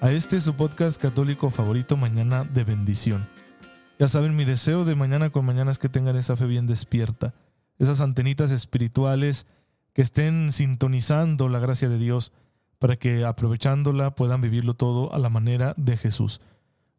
a 0.00 0.12
este 0.12 0.40
su 0.40 0.54
podcast 0.54 1.00
católico 1.00 1.48
favorito, 1.50 1.96
Mañana 1.96 2.44
de 2.44 2.64
Bendición. 2.64 3.26
Ya 3.98 4.08
saben, 4.08 4.36
mi 4.36 4.44
deseo 4.44 4.84
de 4.84 4.94
mañana 4.94 5.30
con 5.30 5.46
mañana 5.46 5.70
es 5.70 5.78
que 5.78 5.88
tengan 5.88 6.16
esa 6.16 6.36
fe 6.36 6.44
bien 6.44 6.66
despierta, 6.66 7.32
esas 7.78 8.00
antenitas 8.00 8.50
espirituales 8.50 9.46
que 9.94 10.02
estén 10.02 10.52
sintonizando 10.52 11.48
la 11.48 11.60
gracia 11.60 11.88
de 11.88 11.98
Dios 11.98 12.32
para 12.78 12.96
que 12.96 13.24
aprovechándola 13.24 14.14
puedan 14.14 14.42
vivirlo 14.42 14.74
todo 14.74 15.14
a 15.14 15.18
la 15.18 15.30
manera 15.30 15.72
de 15.78 15.96
Jesús, 15.96 16.42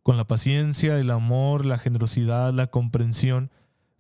con 0.02 0.18
la 0.18 0.26
paciencia, 0.26 0.98
el 0.98 1.12
amor, 1.12 1.66
la 1.66 1.77
generosidad, 1.77 2.52
la 2.52 2.68
comprensión 2.68 3.52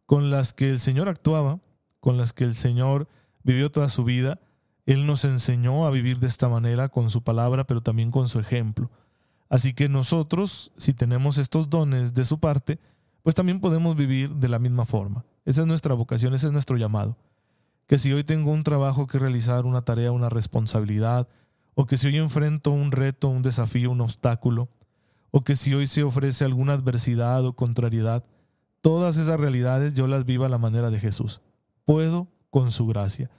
con 0.07 0.31
las 0.31 0.53
que 0.53 0.71
el 0.71 0.79
Señor 0.79 1.07
actuaba, 1.07 1.59
con 1.99 2.17
las 2.17 2.33
que 2.33 2.45
el 2.45 2.55
Señor 2.55 3.07
vivió 3.43 3.71
toda 3.71 3.89
su 3.89 4.03
vida 4.03 4.39
él 4.87 5.05
nos 5.05 5.25
enseñó 5.25 5.85
a 5.85 5.91
vivir 5.91 6.17
de 6.19 6.27
esta 6.27 6.47
manera 6.47 6.87
con 6.87 7.09
su 7.09 7.21
palabra, 7.21 7.67
pero 7.67 7.81
también 7.81 8.09
con 8.09 8.29
su 8.29 8.39
ejemplo. 8.39 8.89
Así 9.49 9.73
que 9.73 9.89
nosotros, 9.89 10.71
si 10.77 10.93
tenemos 10.93 11.37
estos 11.37 11.69
dones 11.69 12.13
de 12.13 12.23
su 12.23 12.39
parte, 12.39 12.79
pues 13.21 13.35
también 13.35 13.59
podemos 13.59 13.97
vivir 13.97 14.35
de 14.35 14.47
la 14.47 14.59
misma 14.59 14.85
forma. 14.85 15.25
Esa 15.43 15.61
es 15.61 15.67
nuestra 15.67 15.93
vocación, 15.93 16.33
ese 16.33 16.47
es 16.47 16.53
nuestro 16.53 16.77
llamado. 16.77 17.17
Que 17.85 17.97
si 17.97 18.13
hoy 18.13 18.23
tengo 18.23 18.51
un 18.51 18.63
trabajo 18.63 19.07
que 19.07 19.19
realizar, 19.19 19.65
una 19.65 19.81
tarea, 19.81 20.13
una 20.13 20.29
responsabilidad, 20.29 21.27
o 21.75 21.85
que 21.85 21.97
si 21.97 22.07
hoy 22.07 22.15
enfrento 22.15 22.71
un 22.71 22.93
reto, 22.93 23.27
un 23.27 23.43
desafío, 23.43 23.91
un 23.91 23.99
obstáculo, 23.99 24.69
o 25.31 25.43
que 25.43 25.57
si 25.57 25.73
hoy 25.73 25.87
se 25.87 26.03
ofrece 26.03 26.45
alguna 26.45 26.73
adversidad 26.73 27.45
o 27.45 27.57
contrariedad, 27.57 28.23
todas 28.79 29.17
esas 29.17 29.37
realidades 29.37 29.93
yo 29.93 30.07
las 30.07 30.23
viva 30.23 30.45
a 30.45 30.49
la 30.49 30.57
manera 30.57 30.89
de 30.89 30.99
Jesús. 31.01 31.41
Puedo 31.83 32.29
con 32.49 32.71
su 32.71 32.87
gracia. 32.87 33.29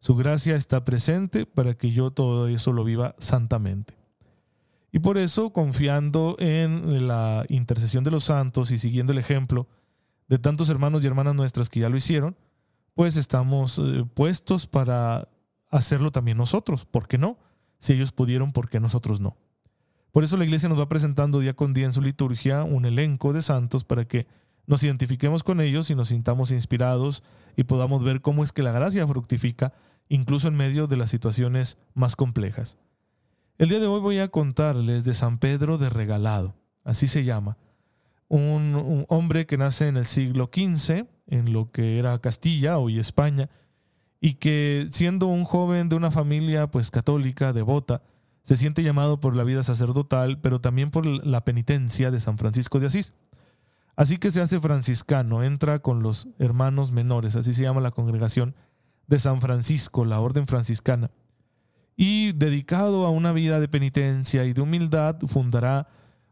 Su 0.00 0.14
gracia 0.14 0.56
está 0.56 0.84
presente 0.84 1.46
para 1.46 1.74
que 1.74 1.90
yo 1.90 2.10
todo 2.10 2.48
eso 2.48 2.72
lo 2.72 2.84
viva 2.84 3.14
santamente. 3.18 3.94
Y 4.92 5.00
por 5.00 5.18
eso, 5.18 5.50
confiando 5.50 6.36
en 6.38 7.06
la 7.08 7.44
intercesión 7.48 8.04
de 8.04 8.10
los 8.10 8.24
santos 8.24 8.70
y 8.70 8.78
siguiendo 8.78 9.12
el 9.12 9.18
ejemplo 9.18 9.68
de 10.28 10.38
tantos 10.38 10.70
hermanos 10.70 11.02
y 11.02 11.06
hermanas 11.06 11.34
nuestras 11.34 11.68
que 11.68 11.80
ya 11.80 11.88
lo 11.88 11.96
hicieron, 11.96 12.36
pues 12.94 13.16
estamos 13.16 13.78
eh, 13.78 14.04
puestos 14.14 14.66
para 14.66 15.28
hacerlo 15.70 16.10
también 16.10 16.38
nosotros. 16.38 16.84
¿Por 16.84 17.06
qué 17.06 17.18
no? 17.18 17.38
Si 17.78 17.92
ellos 17.92 18.12
pudieron, 18.12 18.52
¿por 18.52 18.68
qué 18.68 18.80
nosotros 18.80 19.20
no? 19.20 19.36
Por 20.10 20.24
eso 20.24 20.36
la 20.36 20.44
iglesia 20.44 20.68
nos 20.68 20.78
va 20.78 20.88
presentando 20.88 21.40
día 21.40 21.54
con 21.54 21.74
día 21.74 21.84
en 21.84 21.92
su 21.92 22.02
liturgia 22.02 22.64
un 22.64 22.86
elenco 22.86 23.32
de 23.32 23.42
santos 23.42 23.84
para 23.84 24.06
que 24.06 24.26
nos 24.66 24.82
identifiquemos 24.82 25.42
con 25.42 25.60
ellos 25.60 25.90
y 25.90 25.94
nos 25.94 26.08
sintamos 26.08 26.50
inspirados 26.50 27.22
y 27.56 27.64
podamos 27.64 28.04
ver 28.04 28.20
cómo 28.20 28.42
es 28.42 28.52
que 28.52 28.62
la 28.62 28.72
gracia 28.72 29.06
fructifica 29.06 29.72
incluso 30.08 30.48
en 30.48 30.56
medio 30.56 30.86
de 30.86 30.96
las 30.96 31.10
situaciones 31.10 31.78
más 31.94 32.16
complejas. 32.16 32.78
El 33.58 33.68
día 33.68 33.80
de 33.80 33.86
hoy 33.86 34.00
voy 34.00 34.18
a 34.18 34.28
contarles 34.28 35.04
de 35.04 35.14
San 35.14 35.38
Pedro 35.38 35.78
de 35.78 35.90
Regalado, 35.90 36.54
así 36.84 37.08
se 37.08 37.24
llama, 37.24 37.56
un, 38.28 39.04
hombre 39.08 39.46
que 39.46 39.56
nace 39.56 39.88
en 39.88 39.96
el 39.96 40.06
siglo 40.06 40.50
XV, 40.52 41.06
en 41.26 41.52
lo 41.52 41.70
que 41.70 41.98
era 41.98 42.18
Castilla, 42.20 42.78
hoy 42.78 42.98
España, 42.98 43.48
y 44.20 44.34
que 44.34 44.88
siendo 44.90 45.26
un 45.26 45.44
joven 45.44 45.88
de 45.88 45.96
una 45.96 46.10
familia 46.10 46.66
pues 46.68 46.90
católica, 46.90 47.52
devota, 47.52 48.02
se 48.42 48.56
siente 48.56 48.82
llamado 48.82 49.20
por 49.20 49.36
la 49.36 49.44
vida 49.44 49.62
sacerdotal, 49.62 50.40
pero 50.40 50.60
también 50.60 50.90
por 50.90 51.06
la 51.06 51.44
penitencia 51.44 52.10
de 52.10 52.20
San 52.20 52.38
Francisco 52.38 52.80
de 52.80 52.86
Asís. 52.86 53.14
Así 53.96 54.18
que 54.18 54.30
se 54.30 54.40
hace 54.40 54.60
franciscano, 54.60 55.42
entra 55.42 55.80
con 55.80 56.02
los 56.02 56.28
hermanos 56.38 56.92
menores, 56.92 57.34
así 57.36 57.52
se 57.52 57.62
llama 57.62 57.80
la 57.80 57.90
congregación, 57.90 58.54
de 59.08 59.18
San 59.18 59.40
Francisco, 59.40 60.04
la 60.04 60.20
orden 60.20 60.46
franciscana. 60.46 61.10
Y 61.96 62.32
dedicado 62.32 63.04
a 63.06 63.10
una 63.10 63.32
vida 63.32 63.58
de 63.58 63.66
penitencia 63.68 64.44
y 64.44 64.52
de 64.52 64.60
humildad, 64.60 65.16
fundará 65.26 65.88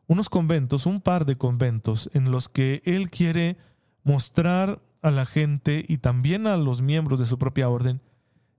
unos 0.06 0.28
conventos, 0.28 0.86
un 0.86 1.00
par 1.00 1.24
de 1.26 1.36
conventos, 1.36 2.08
en 2.12 2.30
los 2.30 2.48
que 2.48 2.82
él 2.84 3.10
quiere 3.10 3.56
mostrar 4.04 4.80
a 5.02 5.10
la 5.10 5.26
gente 5.26 5.84
y 5.88 5.98
también 5.98 6.46
a 6.46 6.56
los 6.56 6.82
miembros 6.82 7.18
de 7.18 7.26
su 7.26 7.38
propia 7.38 7.68
orden 7.68 8.00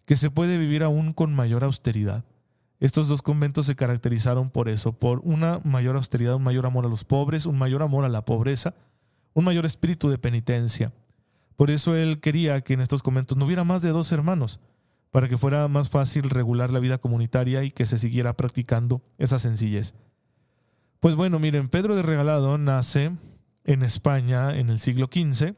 que 0.05 0.15
se 0.15 0.31
puede 0.31 0.57
vivir 0.57 0.83
aún 0.83 1.13
con 1.13 1.33
mayor 1.33 1.63
austeridad. 1.63 2.25
Estos 2.79 3.07
dos 3.07 3.21
conventos 3.21 3.65
se 3.65 3.75
caracterizaron 3.75 4.49
por 4.49 4.69
eso, 4.69 4.93
por 4.93 5.19
una 5.23 5.59
mayor 5.63 5.95
austeridad, 5.95 6.35
un 6.35 6.43
mayor 6.43 6.65
amor 6.65 6.85
a 6.85 6.89
los 6.89 7.03
pobres, 7.03 7.45
un 7.45 7.57
mayor 7.57 7.81
amor 7.81 8.05
a 8.05 8.09
la 8.09 8.23
pobreza, 8.23 8.75
un 9.33 9.45
mayor 9.45 9.65
espíritu 9.65 10.09
de 10.09 10.17
penitencia. 10.17 10.93
Por 11.57 11.71
eso 11.71 11.95
él 11.95 12.21
quería 12.21 12.61
que 12.61 12.75
en 12.75 12.81
estos 12.81 13.03
conventos 13.03 13.37
no 13.37 13.45
hubiera 13.45 13.65
más 13.65 13.81
de 13.81 13.89
dos 13.89 14.11
hermanos, 14.13 14.61
para 15.11 15.27
que 15.27 15.37
fuera 15.37 15.67
más 15.67 15.89
fácil 15.89 16.29
regular 16.29 16.71
la 16.71 16.79
vida 16.79 16.99
comunitaria 16.99 17.63
y 17.63 17.71
que 17.71 17.85
se 17.85 17.97
siguiera 17.97 18.37
practicando 18.37 19.01
esa 19.17 19.39
sencillez. 19.39 19.95
Pues 20.99 21.15
bueno, 21.15 21.39
miren, 21.39 21.67
Pedro 21.67 21.95
de 21.95 22.03
Regalado 22.03 22.57
nace 22.57 23.11
en 23.65 23.83
España 23.83 24.55
en 24.55 24.69
el 24.69 24.79
siglo 24.79 25.09
XV 25.11 25.55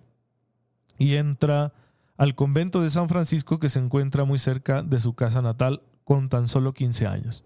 y 0.97 1.15
entra 1.15 1.73
al 2.17 2.35
convento 2.35 2.81
de 2.81 2.89
San 2.89 3.09
Francisco 3.09 3.59
que 3.59 3.69
se 3.69 3.79
encuentra 3.79 4.23
muy 4.23 4.39
cerca 4.39 4.81
de 4.81 4.99
su 4.99 5.13
casa 5.13 5.41
natal 5.41 5.83
con 6.05 6.29
tan 6.29 6.47
solo 6.47 6.73
15 6.73 7.07
años. 7.07 7.45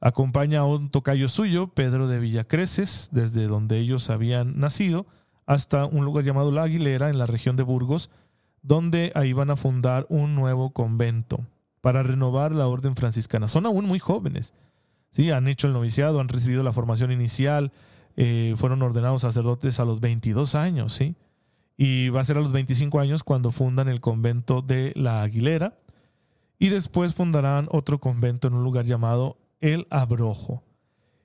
Acompaña 0.00 0.60
a 0.60 0.64
un 0.64 0.90
tocayo 0.90 1.28
suyo, 1.28 1.68
Pedro 1.68 2.08
de 2.08 2.20
Villacreces, 2.20 3.08
desde 3.10 3.46
donde 3.46 3.78
ellos 3.78 4.10
habían 4.10 4.60
nacido, 4.60 5.06
hasta 5.48 5.86
un 5.86 6.04
lugar 6.04 6.26
llamado 6.26 6.52
La 6.52 6.64
Aguilera, 6.64 7.08
en 7.08 7.16
la 7.16 7.24
región 7.24 7.56
de 7.56 7.62
Burgos, 7.62 8.10
donde 8.60 9.12
ahí 9.14 9.32
van 9.32 9.48
a 9.48 9.56
fundar 9.56 10.04
un 10.10 10.34
nuevo 10.34 10.74
convento 10.74 11.40
para 11.80 12.02
renovar 12.02 12.52
la 12.52 12.66
orden 12.66 12.94
franciscana. 12.94 13.48
Son 13.48 13.64
aún 13.64 13.86
muy 13.86 13.98
jóvenes, 13.98 14.52
¿sí? 15.10 15.30
han 15.30 15.48
hecho 15.48 15.66
el 15.66 15.72
noviciado, 15.72 16.20
han 16.20 16.28
recibido 16.28 16.62
la 16.62 16.74
formación 16.74 17.12
inicial, 17.12 17.72
eh, 18.14 18.56
fueron 18.58 18.82
ordenados 18.82 19.22
sacerdotes 19.22 19.80
a 19.80 19.86
los 19.86 20.00
22 20.00 20.54
años, 20.54 20.92
¿sí? 20.92 21.16
y 21.78 22.10
va 22.10 22.20
a 22.20 22.24
ser 22.24 22.36
a 22.36 22.42
los 22.42 22.52
25 22.52 23.00
años 23.00 23.24
cuando 23.24 23.50
fundan 23.50 23.88
el 23.88 24.02
convento 24.02 24.60
de 24.60 24.92
La 24.96 25.22
Aguilera, 25.22 25.78
y 26.58 26.68
después 26.68 27.14
fundarán 27.14 27.68
otro 27.70 28.00
convento 28.00 28.48
en 28.48 28.54
un 28.54 28.64
lugar 28.64 28.84
llamado 28.84 29.38
El 29.60 29.86
Abrojo. 29.88 30.62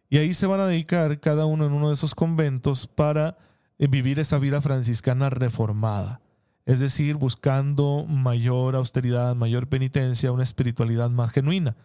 Y 0.09 0.19
ahí 0.19 0.33
se 0.33 0.47
van 0.47 0.62
a 0.62 0.67
dedicar 0.67 1.19
cada 1.19 1.45
uno 1.45 1.66
en 1.66 1.73
uno 1.73 1.89
de 1.89 1.95
esos 1.95 2.16
conventos 2.16 2.88
para 2.88 3.38
vivir 3.79 4.19
esa 4.19 4.38
vida 4.38 4.61
franciscana 4.61 5.29
reformada, 5.29 6.22
es 6.66 6.79
decir, 6.79 7.16
buscando 7.16 8.06
mayor 8.07 8.75
austeridad, 8.75 9.35
mayor 9.35 9.67
penitencia, 9.67 10.31
una 10.31 10.44
espiritualidad 10.44 11.09
más 11.09 11.31
genuina. 11.31 11.75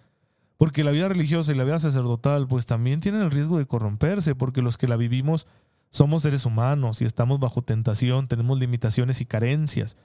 Porque 0.57 0.85
la 0.85 0.91
vida 0.91 1.09
religiosa 1.09 1.53
y 1.53 1.55
la 1.55 1.65
vida 1.65 1.79
sacerdotal 1.79 2.47
pues 2.49 2.67
también 2.67 3.01
tienen 3.01 3.23
el 3.23 3.31
riesgo 3.31 3.59
de 3.59 3.67
corromperse, 3.67 4.35
porque 4.35 4.63
los 4.63 4.77
que 4.77 4.89
la 4.89 4.97
vivimos 4.97 5.47
somos 5.91 6.23
seres 6.23 6.47
humanos 6.47 7.01
y 7.01 7.05
estamos 7.05 7.41
bajo 7.41 7.63
tentación, 7.63 8.29
tenemos 8.29 8.59
limitaciones 8.59 9.21
y 9.21 9.27
carencias, 9.27 9.97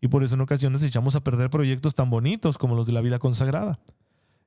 y 0.00 0.08
por 0.08 0.24
eso 0.24 0.34
en 0.34 0.40
ocasiones 0.42 0.82
echamos 0.82 1.16
a 1.16 1.24
perder 1.24 1.50
proyectos 1.50 1.94
tan 1.94 2.10
bonitos 2.10 2.58
como 2.58 2.74
los 2.74 2.86
de 2.86 2.92
la 2.92 3.00
vida 3.00 3.18
consagrada. 3.18 3.78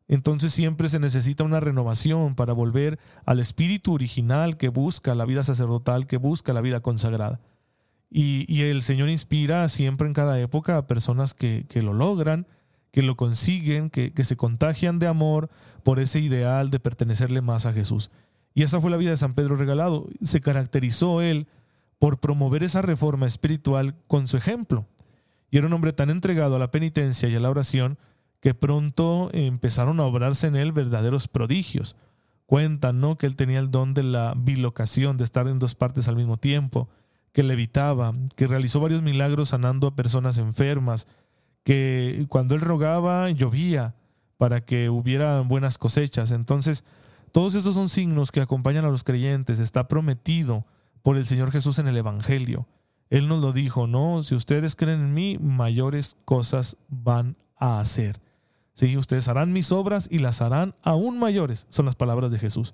Entonces 0.08 0.54
siempre 0.54 0.90
se 0.90 1.00
necesita 1.00 1.44
una 1.44 1.60
renovación 1.60 2.36
para 2.36 2.54
volver 2.54 3.00
al 3.26 3.40
espíritu 3.40 3.94
original 3.94 4.58
que 4.58 4.70
busca 4.70 5.16
la 5.16 5.26
vida 5.26 5.44
sacerdotal, 5.44 6.08
que 6.08 6.18
busca 6.18 6.54
la 6.54 6.62
vida 6.62 6.82
consagrada. 6.82 7.40
Y, 8.16 8.62
el 8.62 8.84
Señor 8.84 9.10
inspira 9.10 9.68
siempre 9.70 10.08
en 10.08 10.14
cada 10.14 10.40
época 10.40 10.78
a 10.78 10.86
personas 10.86 11.34
que, 11.34 11.66
lo 11.82 11.94
logran, 11.94 12.46
que 12.92 13.02
lo 13.02 13.18
consiguen, 13.18 13.90
que, 13.90 14.14
que 14.14 14.24
se 14.24 14.38
contagian 14.38 15.00
de 15.00 15.08
amor 15.08 15.50
por 15.82 16.00
ese 16.00 16.20
ideal 16.20 16.70
de 16.70 16.80
pertenecerle 16.80 17.42
más 17.42 17.66
a 17.66 17.74
Jesús. 17.74 18.12
Y 18.54 18.62
esa 18.62 18.80
fue 18.80 18.92
la 18.92 18.98
vida 18.98 19.10
de 19.10 19.18
San 19.18 19.34
Pedro 19.34 19.56
Regalado. 19.56 20.08
Se 20.22 20.42
caracterizó 20.42 21.22
él 21.22 21.48
por 21.98 22.20
promover 22.20 22.64
esa 22.64 22.84
reforma 22.84 23.26
espiritual 23.26 23.96
con 24.08 24.28
su 24.28 24.38
ejemplo. 24.38 24.86
Y 25.50 25.58
era 25.58 25.66
un 25.66 25.74
hombre 25.74 25.94
tan 25.94 26.12
entregado 26.12 26.56
a 26.56 26.60
la 26.60 26.70
penitencia 26.70 27.30
y 27.30 27.36
a 27.36 27.40
la 27.40 27.50
oración 27.50 27.98
que 28.44 28.54
pronto 28.54 29.30
empezaron 29.32 30.02
a 30.02 30.04
obrarse 30.04 30.48
en 30.48 30.58
él 30.58 30.74
verdaderos 30.74 31.30
prodigios. 31.30 31.96
Cuentan, 32.46 33.00
¿no? 33.00 33.18
Que 33.18 33.26
él 33.26 33.38
tenía 33.38 33.60
el 33.60 33.72
don 33.72 33.94
de 33.94 34.04
la 34.04 34.34
bilocación, 34.36 35.16
de 35.16 35.24
estar 35.24 35.48
en 35.48 35.60
dos 35.60 35.76
partes 35.76 36.10
al 36.10 36.18
mismo 36.18 36.36
tiempo, 36.36 36.90
que 37.32 37.42
levitaba, 37.42 38.14
que 38.36 38.48
realizó 38.48 38.82
varios 38.82 39.02
milagros 39.02 39.48
sanando 39.48 39.88
a 39.88 39.96
personas 39.96 40.40
enfermas, 40.40 41.08
que 41.64 42.26
cuando 42.28 42.56
él 42.56 42.60
rogaba 42.60 43.32
llovía 43.32 43.96
para 44.36 44.60
que 44.60 44.90
hubiera 44.90 45.40
buenas 45.40 45.78
cosechas. 45.78 46.32
Entonces, 46.32 46.84
Todos 47.34 47.56
esos 47.56 47.74
son 47.74 47.90
signos 47.90 48.32
que 48.32 48.42
acompañan 48.42 48.86
a 48.86 48.90
los 48.90 49.04
creyentes. 49.04 49.60
Está 49.60 49.88
prometido 49.88 50.68
por 51.02 51.18
el 51.18 51.26
Señor 51.26 51.50
Jesús 51.50 51.80
en 51.80 51.88
el 51.88 51.98
Evangelio. 51.98 52.68
Él 53.10 53.28
nos 53.28 53.42
lo 53.42 53.54
dijo, 53.54 53.88
¿no? 53.88 54.22
Si 54.22 54.36
ustedes 54.36 54.76
creen 54.76 55.02
en 55.02 55.14
mí, 55.16 55.40
mayores 55.40 56.16
cosas 56.26 56.78
van 56.90 57.36
a 57.58 57.80
hacer. 57.80 58.22
Sí, 58.74 58.98
ustedes 58.98 59.28
harán 59.28 59.54
mis 59.54 59.72
obras 59.72 60.08
y 60.12 60.20
las 60.20 60.42
harán 60.42 60.76
aún 60.82 61.20
mayores, 61.20 61.68
son 61.70 61.86
las 61.86 61.96
palabras 61.96 62.32
de 62.32 62.40
Jesús. 62.40 62.74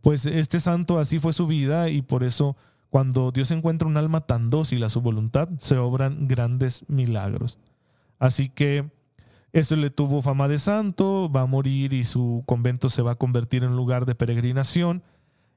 Pues 0.00 0.24
este 0.26 0.60
santo 0.60 0.98
así 0.98 1.18
fue 1.18 1.32
su 1.32 1.46
vida 1.46 1.90
y 1.90 2.02
por 2.02 2.24
eso 2.24 2.56
cuando 2.90 3.30
Dios 3.30 3.50
encuentra 3.50 3.88
un 3.88 3.96
alma 3.96 4.22
tan 4.22 4.48
dócil 4.48 4.82
a 4.84 4.88
su 4.88 5.00
voluntad, 5.02 5.48
se 5.58 5.76
obran 5.76 6.26
grandes 6.28 6.84
milagros. 6.88 7.58
Así 8.18 8.48
que 8.48 8.90
esto 9.52 9.76
le 9.76 9.90
tuvo 9.90 10.22
fama 10.22 10.48
de 10.48 10.58
santo, 10.58 11.30
va 11.30 11.42
a 11.42 11.46
morir 11.46 11.92
y 11.92 12.04
su 12.04 12.42
convento 12.46 12.88
se 12.88 13.02
va 13.02 13.12
a 13.12 13.16
convertir 13.16 13.64
en 13.64 13.76
lugar 13.76 14.06
de 14.06 14.14
peregrinación 14.14 15.02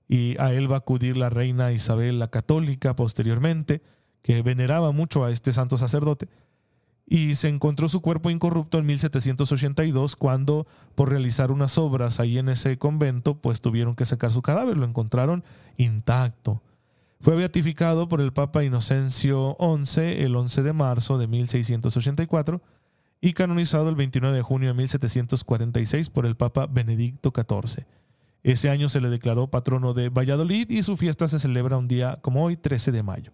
y 0.07 0.35
a 0.39 0.53
él 0.53 0.69
va 0.69 0.75
a 0.75 0.79
acudir 0.79 1.15
la 1.15 1.29
reina 1.29 1.71
Isabel 1.71 2.19
la 2.19 2.29
católica 2.29 2.95
posteriormente, 2.95 3.81
que 4.21 4.41
veneraba 4.41 4.91
mucho 4.91 5.23
a 5.23 5.31
este 5.31 5.53
santo 5.53 5.77
sacerdote. 5.77 6.27
Y 7.13 7.36
se 7.36 7.50
encontró 7.50 7.90
su 7.90 8.00
cuerpo 8.00 8.30
incorrupto 8.30 8.78
en 8.78 8.86
1782 8.86 10.16
cuando 10.16 10.66
por 10.96 11.10
realizar 11.10 11.52
unas 11.52 11.78
obras 11.78 12.22
ahí 12.22 12.38
en 12.38 12.48
ese 12.48 12.78
convento 12.78 13.36
pues 13.36 13.60
tuvieron 13.60 13.98
que 13.98 14.06
sacar 14.06 14.31
su 14.31 14.42
cadáver, 14.42 14.78
lo 14.78 14.86
encontraron 14.86 15.44
intacto. 15.75 16.62
Fue 17.19 17.36
beatificado 17.36 18.08
por 18.08 18.22
el 18.22 18.31
Papa 18.31 18.63
Inocencio 18.63 19.58
XI 19.60 20.24
el 20.24 20.38
11 20.38 20.63
de 20.63 20.72
marzo 20.72 21.18
de 21.18 21.28
1684 21.28 22.62
y 23.19 23.34
canonizado 23.34 23.90
el 23.90 23.96
29 23.96 24.34
de 24.34 24.42
junio 24.42 24.69
de 24.69 24.75
1746 24.75 26.10
por 26.12 26.25
el 26.25 26.38
Papa 26.38 26.66
Benedicto 26.66 27.34
XIV. 27.36 27.84
Ese 28.42 28.69
año 28.69 28.88
se 28.88 29.02
le 29.02 29.10
declaró 29.10 29.52
patrono 29.52 29.94
de 29.94 30.07
Valladolid 30.07 30.69
y 30.69 30.81
su 30.81 30.96
fiesta 30.96 31.28
se 31.28 31.40
celebra 31.40 31.78
un 31.78 31.90
día 31.90 32.19
como 32.22 32.46
hoy, 32.46 32.56
13 32.56 32.94
de 32.94 33.04
mayo. 33.04 33.34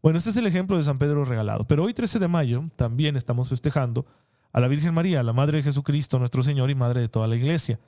Bueno, 0.00 0.18
este 0.18 0.30
es 0.30 0.36
el 0.36 0.46
ejemplo 0.46 0.76
de 0.76 0.84
San 0.84 0.98
Pedro 0.98 1.24
regalado, 1.24 1.64
pero 1.66 1.82
hoy, 1.82 1.92
13 1.92 2.20
de 2.20 2.28
mayo, 2.28 2.64
también 2.76 3.16
estamos 3.16 3.48
festejando 3.48 4.06
a 4.52 4.60
la 4.60 4.68
Virgen 4.68 4.94
María, 4.94 5.24
la 5.24 5.32
Madre 5.32 5.58
de 5.58 5.64
Jesucristo, 5.64 6.20
nuestro 6.20 6.44
Señor 6.44 6.70
y 6.70 6.76
Madre 6.76 7.00
de 7.00 7.08
toda 7.08 7.26
la 7.26 7.34
Iglesia, 7.34 7.80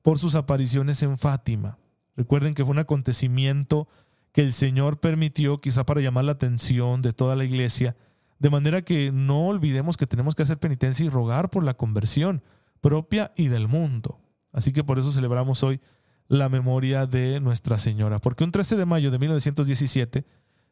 por 0.00 0.18
sus 0.18 0.34
apariciones 0.34 1.02
en 1.02 1.18
Fátima. 1.18 1.78
Recuerden 2.16 2.54
que 2.54 2.64
fue 2.64 2.72
un 2.72 2.78
acontecimiento 2.78 3.86
que 4.32 4.40
el 4.40 4.54
Señor 4.54 4.98
permitió 4.98 5.60
quizá 5.60 5.84
para 5.84 6.00
llamar 6.00 6.24
la 6.24 6.32
atención 6.32 7.02
de 7.02 7.12
toda 7.12 7.36
la 7.36 7.44
iglesia, 7.44 7.96
de 8.38 8.50
manera 8.50 8.82
que 8.82 9.12
no 9.12 9.48
olvidemos 9.48 9.96
que 9.96 10.06
tenemos 10.06 10.34
que 10.34 10.44
hacer 10.44 10.58
penitencia 10.58 11.04
y 11.04 11.10
rogar 11.10 11.50
por 11.50 11.64
la 11.64 11.74
conversión 11.74 12.42
propia 12.80 13.32
y 13.36 13.48
del 13.48 13.68
mundo. 13.68 14.20
Así 14.52 14.72
que 14.72 14.84
por 14.84 14.98
eso 14.98 15.12
celebramos 15.12 15.62
hoy 15.62 15.80
la 16.28 16.48
memoria 16.48 17.06
de 17.06 17.40
Nuestra 17.40 17.78
Señora, 17.78 18.18
porque 18.18 18.44
un 18.44 18.52
13 18.52 18.76
de 18.76 18.86
mayo 18.86 19.10
de 19.10 19.18
1917 19.18 20.24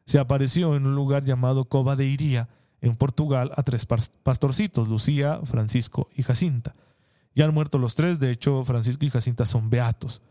se 0.07 0.19
apareció 0.19 0.75
en 0.75 0.87
un 0.87 0.95
lugar 0.95 1.25
llamado 1.25 1.65
Cova 1.65 1.95
de 1.95 2.05
Iría, 2.05 2.47
en 2.81 2.95
Portugal, 2.95 3.51
a 3.55 3.63
tres 3.63 3.85
pastorcitos, 3.85 4.87
Lucía, 4.87 5.41
Francisco 5.43 6.07
y 6.15 6.23
Jacinta. 6.23 6.75
Ya 7.35 7.45
han 7.45 7.53
muerto 7.53 7.77
los 7.77 7.95
tres, 7.95 8.19
de 8.19 8.31
hecho 8.31 8.63
Francisco 8.63 9.05
y 9.05 9.09
Jacinta 9.09 9.45
son 9.45 9.69
beatos. 9.69 10.21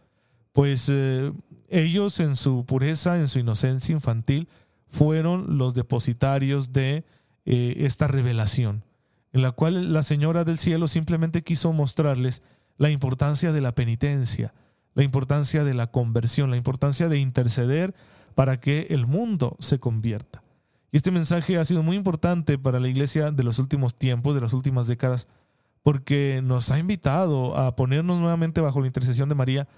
Pues 0.53 0.89
eh, 0.91 1.31
ellos 1.69 2.21
en 2.21 2.37
su 2.37 2.65
pureza, 2.65 3.19
en 3.19 3.29
su 3.29 3.39
inocencia 3.39 3.93
infantil, 3.93 4.49
fueron 4.89 5.59
los 5.59 5.75
depositarios 5.75 6.73
de 6.73 7.05
eh, 7.45 7.75
esta 7.81 8.09
revelación, 8.09 8.83
en 9.33 9.43
la 9.43 9.53
cual 9.53 9.93
la 9.93 10.03
Señora 10.03 10.45
del 10.45 10.57
Cielo 10.57 10.89
simplemente 10.89 11.43
quiso 11.43 11.73
mostrarles 11.73 12.41
la 12.79 12.89
importancia 12.89 13.53
de 13.53 13.61
la 13.61 13.75
penitencia, 13.75 14.55
la 14.95 15.03
importancia 15.03 15.65
de 15.65 15.75
la 15.75 15.89
conversión, 15.89 16.51
la 16.51 16.57
importancia 16.57 17.09
de 17.09 17.19
interceder 17.19 17.95
para 18.37 18.61
que 18.61 18.89
el 18.91 19.07
mundo 19.07 19.57
se 19.61 19.81
convierta. 19.81 20.43
Y 20.93 20.99
este 20.99 21.11
mensaje 21.11 21.57
ha 21.57 21.65
sido 21.65 21.83
muy 21.83 21.97
importante 21.97 22.59
para 22.59 22.79
la 22.79 22.87
iglesia 22.87 23.31
de 23.33 23.43
los 23.43 23.59
últimos 23.59 23.95
tiempos, 23.99 24.35
de 24.35 24.43
las 24.43 24.53
últimas 24.53 24.87
décadas, 24.87 25.27
porque 25.83 26.43
nos 26.45 26.71
ha 26.71 26.79
invitado 26.79 27.57
a 27.57 27.75
ponernos 27.77 28.21
nuevamente 28.21 28.61
bajo 28.61 28.83
la 28.83 28.89
intercesión 28.89 29.31
de 29.31 29.35
María 29.35 29.69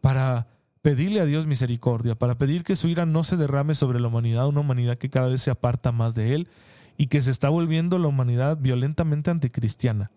para 0.00 0.48
pedirle 0.82 1.20
a 1.20 1.26
Dios 1.26 1.46
misericordia, 1.46 2.16
para 2.16 2.36
pedir 2.38 2.64
que 2.64 2.74
su 2.74 2.88
ira 2.88 3.06
no 3.06 3.22
se 3.22 3.36
derrame 3.36 3.74
sobre 3.74 4.00
la 4.00 4.08
humanidad, 4.08 4.48
una 4.48 4.60
humanidad 4.60 4.98
que 4.98 5.10
cada 5.10 5.28
vez 5.28 5.40
se 5.40 5.52
aparta 5.52 5.92
más 5.92 6.16
de 6.16 6.34
Él 6.34 6.48
y 6.96 7.06
que 7.06 7.22
se 7.22 7.30
está 7.30 7.48
volviendo 7.50 8.00
la 8.00 8.08
humanidad 8.08 8.58
violentamente 8.60 9.30
anticristiana. 9.30 10.10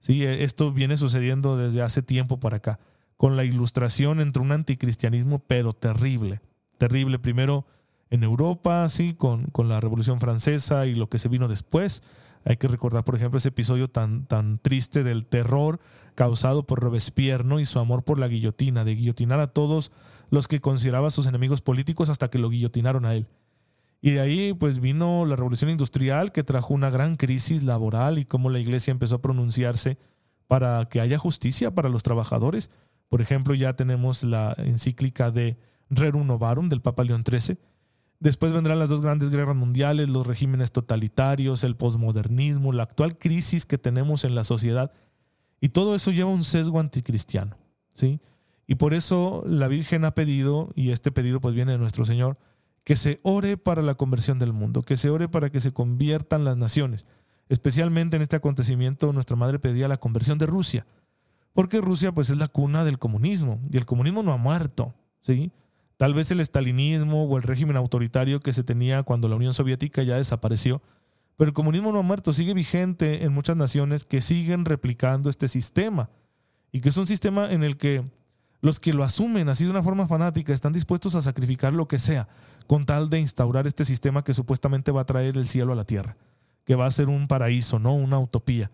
Sí, 0.00 0.24
e, 0.24 0.44
esto 0.44 0.72
viene 0.72 0.98
sucediendo 0.98 1.56
desde 1.56 1.80
hace 1.80 2.02
tiempo 2.02 2.38
para 2.38 2.58
acá, 2.58 2.80
con 3.16 3.34
la 3.34 3.44
ilustración 3.44 4.20
entre 4.20 4.42
un 4.42 4.52
anticristianismo 4.52 5.38
pero 5.38 5.72
terrible, 5.72 6.42
terrible 6.80 7.18
primero 7.18 7.66
en 8.08 8.24
Europa, 8.24 8.88
sí, 8.88 9.14
con, 9.14 9.44
con 9.52 9.68
la 9.68 9.80
Revolución 9.80 10.18
Francesa 10.18 10.86
y 10.86 10.94
lo 10.94 11.08
que 11.08 11.18
se 11.18 11.28
vino 11.28 11.46
después, 11.46 12.02
hay 12.44 12.56
que 12.56 12.68
recordar, 12.68 13.04
por 13.04 13.14
ejemplo, 13.14 13.36
ese 13.36 13.50
episodio 13.50 13.88
tan, 13.88 14.24
tan 14.24 14.58
triste 14.58 15.04
del 15.04 15.26
terror 15.26 15.78
causado 16.14 16.66
por 16.66 16.80
Robespierre 16.80 17.60
y 17.60 17.66
su 17.66 17.78
amor 17.78 18.02
por 18.02 18.18
la 18.18 18.28
guillotina, 18.28 18.82
de 18.82 18.94
guillotinar 18.94 19.40
a 19.40 19.48
todos 19.48 19.92
los 20.30 20.48
que 20.48 20.60
consideraba 20.60 21.10
sus 21.10 21.26
enemigos 21.26 21.60
políticos 21.60 22.08
hasta 22.08 22.30
que 22.30 22.38
lo 22.38 22.48
guillotinaron 22.48 23.04
a 23.04 23.14
él. 23.14 23.26
Y 24.00 24.12
de 24.12 24.20
ahí 24.20 24.54
pues 24.54 24.80
vino 24.80 25.26
la 25.26 25.36
revolución 25.36 25.70
industrial 25.70 26.32
que 26.32 26.42
trajo 26.42 26.72
una 26.72 26.88
gran 26.88 27.16
crisis 27.16 27.62
laboral 27.62 28.18
y 28.18 28.24
cómo 28.24 28.48
la 28.48 28.58
iglesia 28.58 28.90
empezó 28.90 29.16
a 29.16 29.22
pronunciarse 29.22 29.98
para 30.46 30.86
que 30.86 31.00
haya 31.00 31.18
justicia 31.18 31.74
para 31.74 31.90
los 31.90 32.02
trabajadores. 32.02 32.70
Por 33.10 33.20
ejemplo, 33.20 33.54
ya 33.54 33.74
tenemos 33.74 34.24
la 34.24 34.54
encíclica 34.56 35.30
de 35.30 35.58
Rerum 35.90 36.26
Novarum 36.26 36.68
del 36.68 36.80
Papa 36.80 37.04
León 37.04 37.24
XIII, 37.28 37.58
Después 38.20 38.52
vendrán 38.52 38.78
las 38.78 38.90
dos 38.90 39.00
grandes 39.00 39.30
guerras 39.30 39.56
mundiales, 39.56 40.10
los 40.10 40.26
regímenes 40.26 40.72
totalitarios, 40.72 41.64
el 41.64 41.74
posmodernismo, 41.74 42.70
la 42.70 42.82
actual 42.82 43.16
crisis 43.16 43.64
que 43.64 43.78
tenemos 43.78 44.24
en 44.24 44.34
la 44.34 44.44
sociedad. 44.44 44.92
Y 45.58 45.70
todo 45.70 45.94
eso 45.94 46.10
lleva 46.10 46.28
un 46.28 46.44
sesgo 46.44 46.80
anticristiano. 46.80 47.56
¿sí? 47.94 48.20
Y 48.66 48.74
por 48.74 48.92
eso 48.92 49.42
la 49.46 49.68
Virgen 49.68 50.04
ha 50.04 50.14
pedido, 50.14 50.70
y 50.74 50.90
este 50.90 51.10
pedido 51.10 51.40
pues 51.40 51.54
viene 51.54 51.72
de 51.72 51.78
nuestro 51.78 52.04
Señor, 52.04 52.36
que 52.84 52.94
se 52.94 53.20
ore 53.22 53.56
para 53.56 53.80
la 53.80 53.94
conversión 53.94 54.38
del 54.38 54.52
mundo, 54.52 54.82
que 54.82 54.98
se 54.98 55.08
ore 55.08 55.28
para 55.28 55.48
que 55.48 55.60
se 55.60 55.72
conviertan 55.72 56.44
las 56.44 56.58
naciones. 56.58 57.06
Especialmente 57.48 58.16
en 58.16 58.22
este 58.22 58.36
acontecimiento 58.36 59.14
nuestra 59.14 59.36
madre 59.36 59.58
pedía 59.58 59.88
la 59.88 59.96
conversión 59.96 60.38
de 60.38 60.46
Rusia, 60.46 60.86
porque 61.54 61.80
Rusia 61.80 62.12
pues 62.12 62.28
es 62.30 62.36
la 62.36 62.48
cuna 62.48 62.84
del 62.84 62.98
comunismo 62.98 63.60
y 63.70 63.78
el 63.78 63.86
comunismo 63.86 64.22
no 64.22 64.32
ha 64.32 64.36
muerto, 64.36 64.94
¿sí? 65.20 65.50
Tal 66.00 66.14
vez 66.14 66.30
el 66.30 66.40
estalinismo 66.40 67.26
o 67.26 67.36
el 67.36 67.42
régimen 67.42 67.76
autoritario 67.76 68.40
que 68.40 68.54
se 68.54 68.64
tenía 68.64 69.02
cuando 69.02 69.28
la 69.28 69.36
Unión 69.36 69.52
Soviética 69.52 70.02
ya 70.02 70.16
desapareció, 70.16 70.80
pero 71.36 71.50
el 71.50 71.52
comunismo 71.52 71.92
no 71.92 71.98
ha 71.98 72.02
muerto, 72.02 72.32
sigue 72.32 72.54
vigente 72.54 73.22
en 73.22 73.34
muchas 73.34 73.54
naciones 73.54 74.06
que 74.06 74.22
siguen 74.22 74.64
replicando 74.64 75.28
este 75.28 75.46
sistema 75.46 76.08
y 76.72 76.80
que 76.80 76.88
es 76.88 76.96
un 76.96 77.06
sistema 77.06 77.52
en 77.52 77.62
el 77.62 77.76
que 77.76 78.02
los 78.62 78.80
que 78.80 78.94
lo 78.94 79.04
asumen 79.04 79.50
así 79.50 79.64
de 79.64 79.72
una 79.72 79.82
forma 79.82 80.06
fanática 80.06 80.54
están 80.54 80.72
dispuestos 80.72 81.16
a 81.16 81.20
sacrificar 81.20 81.74
lo 81.74 81.86
que 81.86 81.98
sea 81.98 82.28
con 82.66 82.86
tal 82.86 83.10
de 83.10 83.20
instaurar 83.20 83.66
este 83.66 83.84
sistema 83.84 84.24
que 84.24 84.32
supuestamente 84.32 84.92
va 84.92 85.02
a 85.02 85.06
traer 85.06 85.36
el 85.36 85.48
cielo 85.48 85.74
a 85.74 85.76
la 85.76 85.84
tierra, 85.84 86.16
que 86.64 86.76
va 86.76 86.86
a 86.86 86.90
ser 86.90 87.10
un 87.10 87.28
paraíso, 87.28 87.78
no 87.78 87.94
una 87.94 88.18
utopía. 88.18 88.70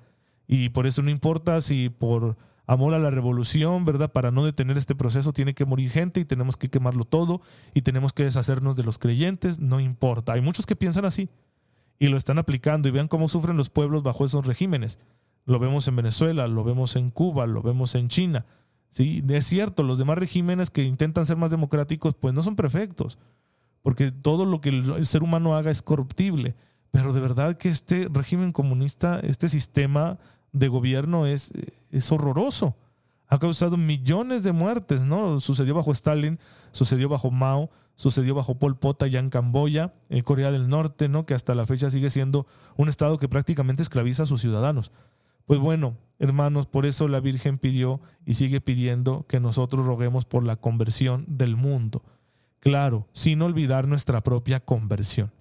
Y 0.47 0.69
por 0.69 0.87
eso 0.87 1.03
no 1.03 1.11
importa 1.11 1.61
si 1.61 1.89
por 1.89 2.37
amor 2.67 2.95
a 2.95 2.99
la 2.99 3.11
revolución, 3.11 3.85
¿verdad? 3.85 4.11
Para 4.11 4.31
no 4.31 4.45
detener 4.45 4.77
este 4.77 4.95
proceso 4.95 5.33
tiene 5.33 5.55
que 5.55 5.65
morir 5.65 5.91
gente 5.91 6.21
y 6.21 6.25
tenemos 6.25 6.57
que 6.57 6.69
quemarlo 6.69 7.05
todo 7.05 7.41
y 7.75 7.83
tenemos 7.83 8.13
que 8.13 8.25
deshacernos 8.25 8.77
de 8.77 8.83
los 8.85 8.99
creyentes, 8.99 9.61
no 9.61 9.81
importa. 9.81 10.33
Hay 10.33 10.41
muchos 10.41 10.67
que 10.67 10.77
piensan 10.77 11.05
así 11.05 11.29
y 11.99 12.09
lo 12.09 12.17
están 12.17 12.39
aplicando 12.39 12.89
y 12.89 12.91
vean 12.91 13.09
cómo 13.09 13.29
sufren 13.29 13.57
los 13.57 13.71
pueblos 13.71 14.03
bajo 14.03 14.25
esos 14.25 14.47
regímenes. 14.47 14.99
Lo 15.45 15.61
vemos 15.61 15.87
en 15.87 15.97
Venezuela, 15.97 16.49
lo 16.49 16.65
vemos 16.65 16.97
en 16.97 17.11
Cuba, 17.11 17.47
lo 17.47 17.63
vemos 17.63 17.95
en 17.95 18.09
China. 18.09 18.47
Sí, 18.91 19.23
es 19.29 19.47
cierto, 19.47 19.83
los 19.83 19.99
demás 19.99 20.19
regímenes 20.19 20.71
que 20.71 20.83
intentan 20.83 21.27
ser 21.27 21.37
más 21.37 21.51
democráticos 21.51 22.15
pues 22.15 22.35
no 22.35 22.43
son 22.43 22.57
perfectos, 22.57 23.19
porque 23.83 24.11
todo 24.11 24.45
lo 24.45 24.61
que 24.61 24.71
el 24.71 25.07
ser 25.07 25.23
humano 25.23 25.55
haga 25.55 25.71
es 25.71 25.83
corruptible, 25.83 26.57
pero 26.91 27.13
de 27.13 27.21
verdad 27.21 27.59
que 27.59 27.69
este 27.69 28.09
régimen 28.11 28.53
comunista, 28.53 29.21
este 29.21 29.49
sistema 29.49 30.19
de 30.57 30.69
gobierno 30.69 31.27
es, 31.27 31.53
es 31.91 32.11
horroroso. 32.11 32.75
Ha 33.29 33.39
causado 33.39 33.77
millones 33.77 34.43
de 34.43 34.53
muertes, 34.53 35.05
¿no? 35.05 35.41
Sucedió 35.41 35.75
bajo 35.75 35.93
Stalin, 35.93 36.39
sucedió 36.71 37.09
bajo 37.09 37.31
Mao, 37.31 37.71
sucedió 37.95 38.35
bajo 38.35 38.59
Pol 38.59 38.77
Pot 38.79 39.03
allá 39.03 39.19
en 39.19 39.31
Camboya, 39.31 39.93
en 40.09 40.23
Corea 40.23 40.51
del 40.51 40.69
Norte, 40.69 41.09
¿no? 41.09 41.27
Que 41.27 41.35
hasta 41.35 41.55
la 41.55 41.67
fecha 41.67 41.91
sigue 41.91 42.09
siendo 42.09 42.47
un 42.77 42.89
estado 42.89 43.19
que 43.19 43.29
prácticamente 43.29 43.83
esclaviza 43.83 44.23
a 44.23 44.27
sus 44.27 44.41
ciudadanos. 44.41 44.93
Pues 45.45 45.61
bueno, 45.61 45.97
hermanos, 46.19 46.67
por 46.67 46.87
eso 46.87 47.07
la 47.09 47.21
Virgen 47.21 47.59
pidió 47.59 48.01
y 48.25 48.35
sigue 48.35 48.61
pidiendo 48.61 49.27
que 49.29 49.41
nosotros 49.41 49.85
roguemos 49.85 50.25
por 50.25 50.43
la 50.45 50.57
conversión 50.57 51.25
del 51.29 51.57
mundo. 51.57 52.03
Claro, 52.61 53.07
sin 53.13 53.43
olvidar 53.43 53.87
nuestra 53.87 54.23
propia 54.23 54.61
conversión. 54.61 55.33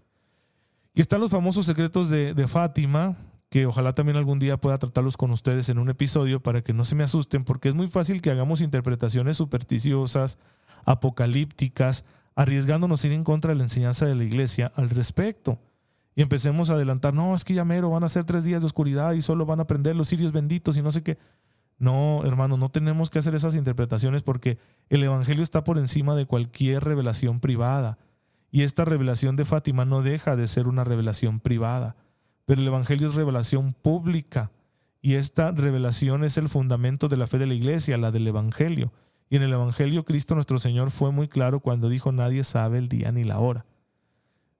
Y 0.94 1.02
están 1.02 1.22
los 1.22 1.32
famosos 1.32 1.66
secretos 1.66 2.10
de, 2.10 2.34
de 2.34 2.48
Fátima, 2.48 3.18
que 3.50 3.66
ojalá 3.66 3.94
también 3.94 4.18
algún 4.18 4.40
día 4.40 4.58
pueda 4.58 4.78
tratarlos 4.78 5.18
con 5.18 5.32
ustedes 5.32 5.70
en 5.70 5.78
un 5.78 5.90
episodio 5.90 6.42
para 6.42 6.62
que 6.62 6.74
no 6.74 6.84
se 6.86 6.96
me 6.96 7.04
asusten, 7.04 7.44
porque 7.44 7.70
es 7.70 7.75
muy 7.75 7.88
fácil 7.88 8.22
que 8.22 8.32
hagamos 8.32 8.62
interpretaciones 8.62 9.38
supersticiosas, 9.38 10.38
apocalípticas, 10.86 12.06
arriesgándonos 12.36 13.04
a 13.04 13.08
ir 13.08 13.14
en 13.14 13.24
contra 13.24 13.50
de 13.50 13.56
la 13.56 13.64
enseñanza 13.64 14.06
de 14.06 14.16
la 14.16 14.24
iglesia 14.24 14.72
al 14.75 14.90
respecto. 14.90 15.60
Y 16.16 16.22
empecemos 16.22 16.70
a 16.70 16.74
adelantar, 16.74 17.14
no, 17.14 17.36
es 17.36 17.44
que 17.44 17.54
ya 17.54 17.66
mero, 17.66 17.90
van 17.90 18.04
a 18.04 18.10
ser 18.10 18.24
tres 18.24 18.46
días 18.46 18.62
de 18.62 18.68
oscuridad 18.68 19.14
y 19.14 19.22
solo 19.22 19.46
van 19.46 19.60
a 19.60 19.64
aprender 19.64 19.96
los 19.96 20.08
sirios 20.08 20.32
benditos 20.32 20.78
y 20.78 20.82
no 20.82 20.92
sé 20.92 21.04
qué. 21.04 21.18
No, 21.78 22.24
hermano, 22.25 22.56
no 22.56 22.70
tenemos 22.70 23.10
que 23.10 23.20
hacer 23.20 23.36
esas 23.36 23.54
interpretaciones 23.54 24.24
porque 24.24 24.58
el 24.90 25.04
Evangelio 25.04 25.44
está 25.44 25.66
por 25.66 25.78
encima 25.78 26.16
de 26.16 26.25
cualquier 26.25 26.84
revelación 26.84 27.42
privada. 27.42 27.98
Y 28.50 28.62
esta 28.62 28.86
revelación 28.86 29.36
de 29.36 29.44
Fátima 29.44 29.84
no 29.84 30.02
deja 30.02 30.38
de 30.38 30.48
ser 30.48 30.68
una 30.68 30.86
revelación 30.86 31.42
privada. 31.42 31.98
Pero 32.46 32.62
el 32.62 32.68
Evangelio 32.68 33.08
es 33.08 33.16
revelación 33.16 33.74
pública. 33.74 34.52
Y 35.02 35.16
esta 35.16 35.52
revelación 35.52 36.24
es 36.24 36.38
el 36.38 36.50
fundamento 36.50 37.08
de 37.08 37.18
la 37.18 37.28
fe 37.28 37.38
de 37.38 37.48
la 37.48 37.54
iglesia, 37.54 37.98
la 37.98 38.12
del 38.12 38.28
Evangelio. 38.28 38.92
Y 39.30 39.36
en 39.36 39.44
el 39.44 39.54
Evangelio 39.54 40.06
Cristo 40.06 40.36
nuestro 40.36 40.60
Señor 40.60 40.92
fue 40.92 41.12
muy 41.12 41.28
claro 41.28 41.60
cuando 41.60 41.90
dijo 41.90 42.12
nadie 42.12 42.44
sabe 42.44 42.78
el 42.78 42.90
día 42.90 43.12
ni 43.12 43.24
la 43.24 43.40
hora. 43.40 43.66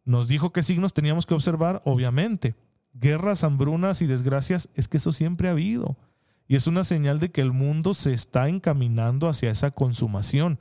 Nos 0.04 0.28
dijo 0.28 0.52
qué 0.52 0.62
signos 0.62 0.94
teníamos 0.94 1.26
que 1.26 1.34
observar, 1.34 1.82
obviamente. 1.86 2.56
Guerras, 2.94 3.44
hambrunas 3.44 4.02
y 4.02 4.08
desgracias, 4.08 4.70
es 4.76 4.88
que 4.88 4.98
eso 4.98 5.12
siempre 5.12 5.48
ha 5.48 5.52
habido. 5.52 5.98
Y 6.48 6.56
es 6.56 6.68
una 6.68 6.84
señal 6.84 7.20
de 7.20 7.32
que 7.32 7.42
el 7.42 7.52
mundo 7.52 7.94
se 7.94 8.14
está 8.14 8.48
encaminando 8.48 9.28
hacia 9.28 9.50
esa 9.50 9.72
consumación. 9.72 10.60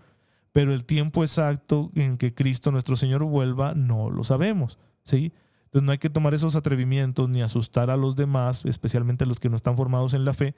Pero 0.53 0.73
el 0.73 0.85
tiempo 0.85 1.23
exacto 1.23 1.91
en 1.95 2.17
que 2.17 2.35
Cristo 2.35 2.71
nuestro 2.71 2.97
Señor 2.97 3.25
vuelva 3.25 3.75
no 3.75 4.09
lo 4.09 4.25
sabemos. 4.25 4.79
¿sí? 5.05 5.33
Entonces 5.75 5.87
no 5.87 5.91
hay 5.93 5.99
que 5.99 6.09
tomar 6.09 6.35
esos 6.35 6.55
atrevimientos 6.55 7.29
ni 7.29 7.43
asustar 7.43 7.91
a 7.91 7.97
los 7.97 8.15
demás, 8.15 8.65
especialmente 8.65 9.25
a 9.25 9.27
los 9.27 9.41
que 9.41 9.49
no 9.49 9.57
están 9.57 9.77
formados 9.77 10.15
en 10.15 10.25
la 10.25 10.33
fe, 10.33 10.55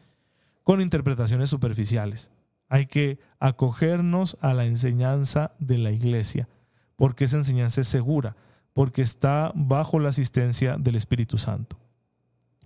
con 0.63 0.83
interpretaciones 0.83 1.49
superficiales. 1.49 2.31
Hay 2.69 2.85
que 2.85 3.19
acogernos 3.41 4.37
a 4.43 4.53
la 4.53 4.67
enseñanza 4.67 5.53
de 5.59 5.79
la 5.79 5.91
iglesia, 5.91 6.51
porque 6.97 7.25
esa 7.25 7.39
enseñanza 7.39 7.81
es 7.81 7.89
segura, 7.89 8.37
porque 8.75 9.01
está 9.01 9.53
bajo 9.55 9.99
la 10.01 10.11
asistencia 10.11 10.77
del 10.77 10.97
Espíritu 10.97 11.39
Santo. 11.39 11.79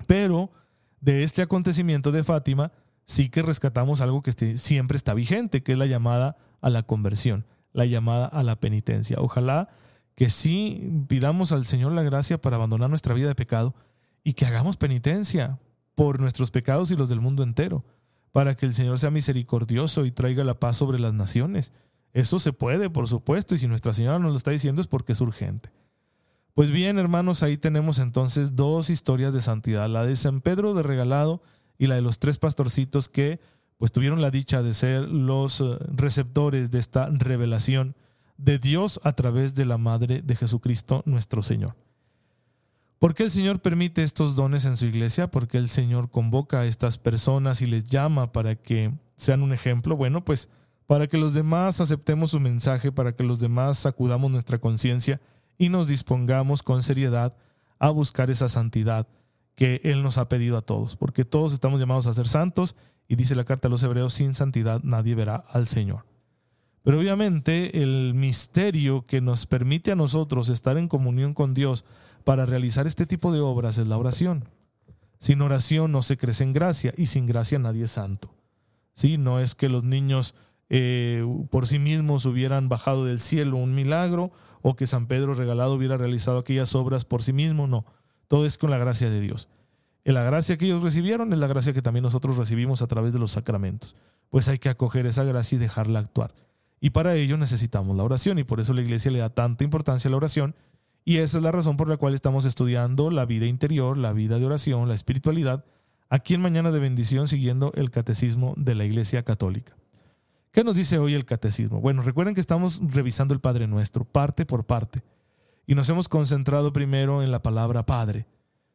Pero 0.08 0.50
de 1.00 1.22
este 1.22 1.42
acontecimiento 1.42 2.10
de 2.10 2.24
Fátima, 2.24 2.72
sí 3.04 3.28
que 3.28 3.42
rescatamos 3.42 4.00
algo 4.00 4.24
que 4.24 4.32
siempre 4.56 4.96
está 4.96 5.14
vigente, 5.14 5.62
que 5.62 5.70
es 5.70 5.78
la 5.78 5.86
llamada 5.86 6.36
a 6.60 6.68
la 6.68 6.82
conversión, 6.82 7.46
la 7.72 7.86
llamada 7.86 8.26
a 8.26 8.42
la 8.42 8.56
penitencia. 8.56 9.18
Ojalá 9.20 9.68
que 10.20 10.28
sí 10.28 10.92
pidamos 11.08 11.50
al 11.50 11.64
Señor 11.64 11.92
la 11.92 12.02
gracia 12.02 12.38
para 12.38 12.56
abandonar 12.56 12.90
nuestra 12.90 13.14
vida 13.14 13.28
de 13.28 13.34
pecado 13.34 13.74
y 14.22 14.34
que 14.34 14.44
hagamos 14.44 14.76
penitencia 14.76 15.58
por 15.94 16.20
nuestros 16.20 16.50
pecados 16.50 16.90
y 16.90 16.94
los 16.94 17.08
del 17.08 17.22
mundo 17.22 17.42
entero 17.42 17.86
para 18.30 18.54
que 18.54 18.66
el 18.66 18.74
Señor 18.74 18.98
sea 18.98 19.10
misericordioso 19.10 20.04
y 20.04 20.12
traiga 20.12 20.44
la 20.44 20.60
paz 20.60 20.76
sobre 20.76 20.98
las 20.98 21.14
naciones. 21.14 21.72
Eso 22.12 22.38
se 22.38 22.52
puede, 22.52 22.90
por 22.90 23.08
supuesto, 23.08 23.54
y 23.54 23.58
si 23.58 23.66
Nuestra 23.66 23.94
Señora 23.94 24.18
nos 24.18 24.32
lo 24.32 24.36
está 24.36 24.50
diciendo 24.50 24.82
es 24.82 24.88
porque 24.88 25.12
es 25.12 25.22
urgente. 25.22 25.70
Pues 26.52 26.70
bien, 26.70 26.98
hermanos, 26.98 27.42
ahí 27.42 27.56
tenemos 27.56 27.98
entonces 27.98 28.56
dos 28.56 28.90
historias 28.90 29.32
de 29.32 29.40
santidad, 29.40 29.88
la 29.88 30.04
de 30.04 30.16
San 30.16 30.42
Pedro 30.42 30.74
de 30.74 30.82
Regalado 30.82 31.40
y 31.78 31.86
la 31.86 31.94
de 31.94 32.02
los 32.02 32.18
tres 32.18 32.36
pastorcitos 32.36 33.08
que 33.08 33.40
pues 33.78 33.90
tuvieron 33.90 34.20
la 34.20 34.30
dicha 34.30 34.62
de 34.62 34.74
ser 34.74 35.00
los 35.08 35.62
eh, 35.62 35.78
receptores 35.94 36.70
de 36.70 36.78
esta 36.78 37.08
revelación 37.10 37.96
de 38.42 38.58
Dios 38.58 39.00
a 39.04 39.12
través 39.12 39.54
de 39.54 39.64
la 39.64 39.78
Madre 39.78 40.22
de 40.22 40.36
Jesucristo 40.36 41.02
nuestro 41.06 41.42
Señor. 41.42 41.76
¿Por 42.98 43.14
qué 43.14 43.22
el 43.22 43.30
Señor 43.30 43.60
permite 43.60 44.02
estos 44.02 44.36
dones 44.36 44.66
en 44.66 44.76
su 44.76 44.84
iglesia? 44.84 45.30
¿Por 45.30 45.48
qué 45.48 45.58
el 45.58 45.68
Señor 45.68 46.10
convoca 46.10 46.60
a 46.60 46.66
estas 46.66 46.98
personas 46.98 47.62
y 47.62 47.66
les 47.66 47.84
llama 47.84 48.32
para 48.32 48.56
que 48.56 48.92
sean 49.16 49.42
un 49.42 49.52
ejemplo? 49.52 49.96
Bueno, 49.96 50.24
pues 50.24 50.50
para 50.86 51.06
que 51.06 51.16
los 51.16 51.34
demás 51.34 51.80
aceptemos 51.80 52.32
su 52.32 52.40
mensaje, 52.40 52.92
para 52.92 53.12
que 53.14 53.22
los 53.22 53.40
demás 53.40 53.78
sacudamos 53.78 54.30
nuestra 54.30 54.58
conciencia 54.58 55.20
y 55.56 55.68
nos 55.68 55.88
dispongamos 55.88 56.62
con 56.62 56.82
seriedad 56.82 57.34
a 57.78 57.90
buscar 57.90 58.30
esa 58.30 58.48
santidad 58.48 59.06
que 59.54 59.80
Él 59.84 60.02
nos 60.02 60.18
ha 60.18 60.28
pedido 60.28 60.56
a 60.56 60.62
todos, 60.62 60.96
porque 60.96 61.24
todos 61.24 61.52
estamos 61.52 61.80
llamados 61.80 62.06
a 62.06 62.12
ser 62.12 62.28
santos 62.28 62.76
y 63.08 63.16
dice 63.16 63.34
la 63.34 63.44
carta 63.44 63.68
a 63.68 63.70
los 63.70 63.82
hebreos, 63.82 64.14
sin 64.14 64.34
santidad 64.34 64.80
nadie 64.82 65.14
verá 65.14 65.36
al 65.36 65.66
Señor. 65.66 66.09
Pero 66.82 66.98
obviamente 66.98 67.82
el 67.82 68.14
misterio 68.14 69.04
que 69.06 69.20
nos 69.20 69.46
permite 69.46 69.92
a 69.92 69.96
nosotros 69.96 70.48
estar 70.48 70.78
en 70.78 70.88
comunión 70.88 71.34
con 71.34 71.54
Dios, 71.54 71.84
para 72.24 72.46
realizar 72.46 72.86
este 72.86 73.06
tipo 73.06 73.32
de 73.32 73.40
obras 73.40 73.78
es 73.78 73.86
la 73.86 73.98
oración. 73.98 74.48
Sin 75.18 75.42
oración 75.42 75.92
no 75.92 76.02
se 76.02 76.16
crece 76.16 76.44
en 76.44 76.52
gracia 76.52 76.94
y 76.96 77.06
sin 77.06 77.26
gracia 77.26 77.58
nadie 77.58 77.84
es 77.84 77.92
santo. 77.92 78.34
¿Sí? 78.94 79.18
No 79.18 79.40
es 79.40 79.54
que 79.54 79.68
los 79.68 79.84
niños 79.84 80.34
eh, 80.68 81.24
por 81.50 81.66
sí 81.66 81.78
mismos 81.78 82.26
hubieran 82.26 82.68
bajado 82.68 83.04
del 83.04 83.20
cielo 83.20 83.56
un 83.56 83.74
milagro 83.74 84.30
o 84.62 84.76
que 84.76 84.86
San 84.86 85.06
Pedro 85.06 85.34
regalado 85.34 85.74
hubiera 85.74 85.96
realizado 85.96 86.38
aquellas 86.38 86.74
obras 86.74 87.04
por 87.04 87.22
sí 87.22 87.32
mismo, 87.32 87.66
no. 87.66 87.84
Todo 88.28 88.46
es 88.46 88.58
con 88.58 88.70
la 88.70 88.78
gracia 88.78 89.10
de 89.10 89.20
Dios. 89.20 89.48
La 90.04 90.22
gracia 90.22 90.56
que 90.56 90.66
ellos 90.66 90.82
recibieron 90.82 91.32
es 91.32 91.38
la 91.38 91.46
gracia 91.46 91.72
que 91.72 91.82
también 91.82 92.02
nosotros 92.02 92.36
recibimos 92.36 92.82
a 92.82 92.86
través 92.86 93.12
de 93.12 93.18
los 93.18 93.32
sacramentos. 93.32 93.96
Pues 94.28 94.48
hay 94.48 94.58
que 94.58 94.68
acoger 94.68 95.06
esa 95.06 95.24
gracia 95.24 95.56
y 95.56 95.58
dejarla 95.58 95.98
actuar. 95.98 96.32
Y 96.80 96.90
para 96.90 97.14
ello 97.14 97.36
necesitamos 97.36 97.96
la 97.96 98.02
oración 98.02 98.38
y 98.38 98.44
por 98.44 98.60
eso 98.60 98.72
la 98.72 98.80
iglesia 98.80 99.10
le 99.10 99.18
da 99.18 99.30
tanta 99.30 99.64
importancia 99.64 100.08
a 100.08 100.10
la 100.10 100.16
oración 100.16 100.54
y 101.04 101.18
esa 101.18 101.38
es 101.38 101.44
la 101.44 101.52
razón 101.52 101.76
por 101.76 101.88
la 101.88 101.96
cual 101.96 102.14
estamos 102.14 102.44
estudiando 102.44 103.10
la 103.10 103.24
vida 103.24 103.46
interior, 103.46 103.96
la 103.96 104.12
vida 104.12 104.38
de 104.38 104.46
oración, 104.46 104.88
la 104.88 104.94
espiritualidad, 104.94 105.64
aquí 106.08 106.34
en 106.34 106.42
Mañana 106.42 106.70
de 106.70 106.78
Bendición 106.78 107.28
siguiendo 107.28 107.72
el 107.74 107.90
catecismo 107.90 108.54
de 108.56 108.74
la 108.74 108.84
Iglesia 108.84 109.22
Católica. 109.22 109.76
¿Qué 110.52 110.64
nos 110.64 110.74
dice 110.74 110.98
hoy 110.98 111.14
el 111.14 111.24
catecismo? 111.24 111.80
Bueno, 111.80 112.02
recuerden 112.02 112.34
que 112.34 112.40
estamos 112.40 112.80
revisando 112.82 113.32
el 113.32 113.40
Padre 113.40 113.66
Nuestro, 113.66 114.04
parte 114.04 114.44
por 114.44 114.64
parte, 114.64 115.02
y 115.66 115.74
nos 115.74 115.88
hemos 115.88 116.08
concentrado 116.08 116.72
primero 116.72 117.22
en 117.22 117.30
la 117.30 117.42
palabra 117.42 117.86
Padre. 117.86 118.26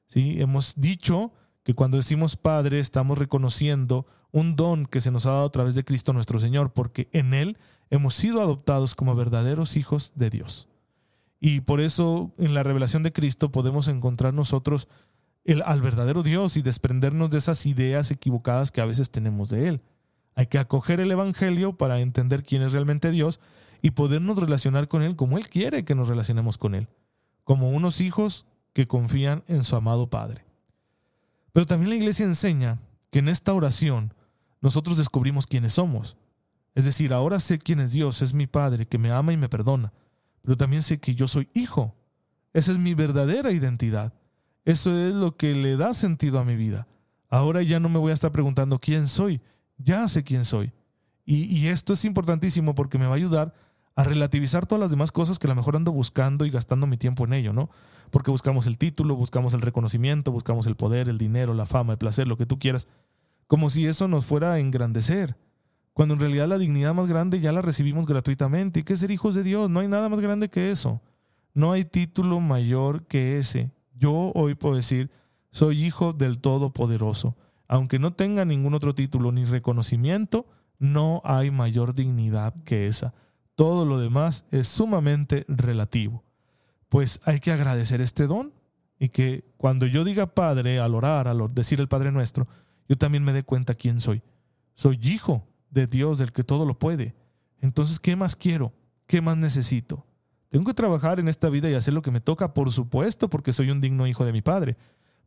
¿sí? 0.07 0.41
Hemos 0.41 0.74
dicho 0.77 1.33
que 1.63 1.74
cuando 1.74 1.97
decimos 1.97 2.38
Padre 2.38 2.79
estamos 2.79 3.17
reconociendo 3.17 4.05
un 4.36 4.58
don 4.58 4.86
que 4.86 5.00
se 5.00 5.12
nos 5.12 5.25
ha 5.25 5.32
dado 5.32 5.46
a 5.46 5.51
través 5.51 5.75
de 5.75 5.86
Cristo 5.86 6.12
nuestro 6.12 6.42
Señor, 6.42 6.74
porque 6.74 7.08
en 7.13 7.34
Él 7.34 7.58
hemos 7.89 8.15
sido 8.15 8.42
adoptados 8.42 8.94
como 8.94 9.15
verdaderos 9.15 9.77
hijos 9.77 10.12
de 10.15 10.30
Dios. 10.30 10.68
Y 11.39 11.62
por 11.62 11.80
eso 11.80 12.34
en 12.38 12.54
la 12.54 12.62
revelación 12.62 13.01
de 13.01 13.13
Cristo 13.13 13.50
podemos 13.50 13.88
encontrar 13.88 14.34
nosotros 14.34 14.89
el, 15.46 15.62
al 15.62 15.82
verdadero 15.82 16.22
Dios 16.22 16.58
y 16.58 16.62
desprendernos 16.62 17.30
de 17.30 17.38
esas 17.38 17.65
ideas 17.65 18.12
equivocadas 18.12 18.72
que 18.72 18.82
a 18.82 18.86
veces 18.86 19.10
tenemos 19.10 19.48
de 19.48 19.70
Él. 19.70 19.82
Hay 20.36 20.48
que 20.48 20.60
acoger 20.60 21.00
el 21.00 21.12
Evangelio 21.12 21.77
para 21.77 22.01
entender 22.01 22.44
quién 22.44 22.62
es 22.62 22.74
realmente 22.74 23.12
Dios 23.12 23.39
y 23.82 23.92
podernos 23.92 24.38
relacionar 24.38 24.89
con 24.89 25.01
Él 25.01 25.15
como 25.15 25.38
Él 25.38 25.48
quiere 25.48 25.86
que 25.86 25.96
nos 25.96 26.10
relacionemos 26.10 26.58
con 26.58 26.75
Él, 26.75 26.89
como 27.46 27.70
unos 27.70 28.01
hijos 28.01 28.46
que 28.74 28.86
confían 28.86 29.46
en 29.48 29.63
su 29.63 29.77
amado 29.77 30.10
Padre. 30.10 30.44
Pero 31.54 31.65
también 31.65 31.89
la 31.89 31.96
iglesia 31.96 32.25
enseña 32.25 32.80
que 33.12 33.20
en 33.20 33.30
esta 33.30 33.54
oración 33.54 34.12
nosotros 34.65 34.98
descubrimos 34.98 35.48
quiénes 35.48 35.74
somos. 35.74 36.17
Es 36.74 36.84
decir, 36.84 37.13
ahora 37.13 37.39
sé 37.39 37.57
quién 37.57 37.79
es 37.79 37.93
Dios, 37.93 38.22
es 38.22 38.34
mi 38.34 38.48
Padre, 38.48 38.86
que 38.86 38.98
me 38.98 39.12
ama 39.12 39.31
y 39.31 39.38
me 39.38 39.48
perdona 39.48 39.93
pero 40.45 40.55
también 40.55 40.84
sé 40.84 41.00
que 41.00 41.15
yo 41.15 41.27
soy 41.27 41.50
hijo. 41.53 41.95
Esa 42.53 42.72
es 42.72 42.77
mi 42.77 42.93
verdadera 42.93 43.51
identidad. 43.51 44.13
Eso 44.63 44.95
es 44.95 45.13
lo 45.13 45.36
que 45.36 45.55
le 45.55 45.75
da 45.75 45.93
sentido 45.93 46.39
a 46.39 46.45
mi 46.45 46.55
vida. 46.55 46.88
Ahora 47.29 47.63
ya 47.63 47.79
no 47.79 47.89
me 47.89 48.00
voy 48.00 48.12
a 48.12 48.13
estar 48.13 48.31
preguntando 48.31 48.79
quién 48.79 49.07
soy, 49.07 49.41
ya 49.77 50.07
sé 50.07 50.24
quién 50.24 50.45
soy. 50.45 50.72
Y, 51.27 51.65
esto 51.67 51.93
es 51.93 52.05
importantísimo 52.05 52.75
porque 52.75 53.00
me 53.00 53.07
va 53.07 53.13
a 53.13 53.15
ayudar 53.15 53.55
a 53.95 54.03
relativizar 54.03 54.67
todas 54.67 54.79
las 54.79 54.91
demás 54.91 55.12
cosas 55.12 55.39
que 55.39 55.48
a 55.48 55.50
lo 55.50 55.55
mejor 55.55 55.75
ando 55.75 55.91
buscando 55.91 56.45
y 56.45 56.51
gastando 56.51 56.86
mi 56.86 56.98
tiempo 56.98 57.25
en 57.25 57.34
ello, 57.34 57.51
¿no? 57.51 57.72
Porque 58.12 58.29
buscamos 58.29 58.67
el 58.67 58.77
título, 58.77 59.15
buscamos 59.15 59.55
el 59.55 59.62
reconocimiento, 59.62 60.31
buscamos 60.31 60.67
el 60.67 60.75
poder, 60.75 61.10
el 61.10 61.17
dinero, 61.17 61.55
la 61.55 61.65
fama, 61.65 61.93
el 61.93 61.98
placer, 61.98 62.27
lo 62.27 62.38
que 62.38 62.45
tú 62.45 62.60
quieras, 62.60 62.88
como 63.48 63.70
si 63.70 63.86
eso 63.86 64.08
nos 64.08 64.25
fuera 64.25 64.54
a 64.54 64.60
engrandecer 64.60 65.38
cuando 65.96 66.16
en 66.16 66.20
realidad 66.20 66.50
la 66.50 66.58
dignidad 66.58 66.94
más 66.94 67.08
grande 67.08 67.40
ya 67.40 67.54
la 67.54 67.62
recibimos 67.62 68.06
gratuitamente. 68.06 68.82
¿Y 68.82 68.84
qué 68.84 68.98
ser 68.98 69.12
hijos 69.12 69.34
de 69.34 69.44
Dios? 69.44 69.70
No 69.70 69.80
hay 69.80 69.88
nada 69.88 70.10
más 70.10 70.20
grande 70.20 70.50
que 70.50 70.70
eso. 70.70 71.02
No 71.54 71.72
hay 71.72 71.86
título 71.86 72.42
mayor 72.42 73.08
que 73.08 73.40
ese. 73.40 73.72
Yo 73.94 74.34
hoy 74.36 74.56
puedo 74.56 74.75
decir, 74.75 75.10
soy 75.54 75.86
hijo 75.86 76.12
del 76.12 76.40
Todopoderoso. 76.40 77.38
Aunque 77.70 77.98
no 77.98 78.12
tenga 78.12 78.44
ningún 78.44 78.74
otro 78.74 78.94
título 78.94 79.32
ni 79.32 79.46
reconocimiento, 79.46 80.48
no 80.80 81.22
hay 81.24 81.50
mayor 81.50 81.96
dignidad 81.96 82.54
que 82.66 82.88
esa. 82.88 83.14
Todo 83.56 83.86
lo 83.86 83.98
demás 83.98 84.44
es 84.52 84.68
sumamente 84.68 85.46
relativo. 85.48 86.25
Pues 86.90 87.22
hay 87.24 87.40
que 87.40 87.54
agradecer 87.54 88.02
este 88.02 88.28
don 88.28 88.52
y 89.00 89.08
que 89.08 89.46
cuando 89.56 89.86
yo 89.86 90.04
diga 90.04 90.36
Padre 90.36 90.82
al 90.82 90.94
orar, 90.94 91.30
al 91.30 91.54
decir 91.54 91.80
el 91.80 91.88
Padre 91.88 92.12
nuestro, 92.12 92.48
yo 92.88 92.98
también 92.98 93.24
me 93.24 93.34
dé 93.34 93.44
cuenta 93.44 93.75
quién 93.75 94.00
soy. 94.00 94.22
Soy 94.74 95.00
hijo 95.01 95.48
de 95.70 95.88
Dios, 95.88 96.18
del 96.18 96.32
que 96.32 96.44
todo 96.44 96.65
lo 96.65 96.77
puede. 96.77 97.15
Entonces, 97.62 98.00
¿qué 98.00 98.15
más 98.15 98.36
quiero? 98.36 98.74
¿Qué 99.08 99.22
más 99.22 99.38
necesito? 99.38 100.06
Tengo 100.50 100.65
que 100.65 100.74
trabajar 100.74 101.20
en 101.20 101.27
esta 101.27 101.50
vida 101.50 101.70
y 101.70 101.74
hacer 101.74 101.94
lo 101.94 102.01
que 102.01 102.12
me 102.12 102.22
toca, 102.22 102.54
por 102.54 102.72
supuesto, 102.72 103.30
porque 103.30 103.54
soy 103.54 103.72
un 103.72 103.82
digno 103.82 104.08
hijo 104.08 104.25
de 104.25 104.32
mi 104.32 104.42
Padre. 104.42 104.77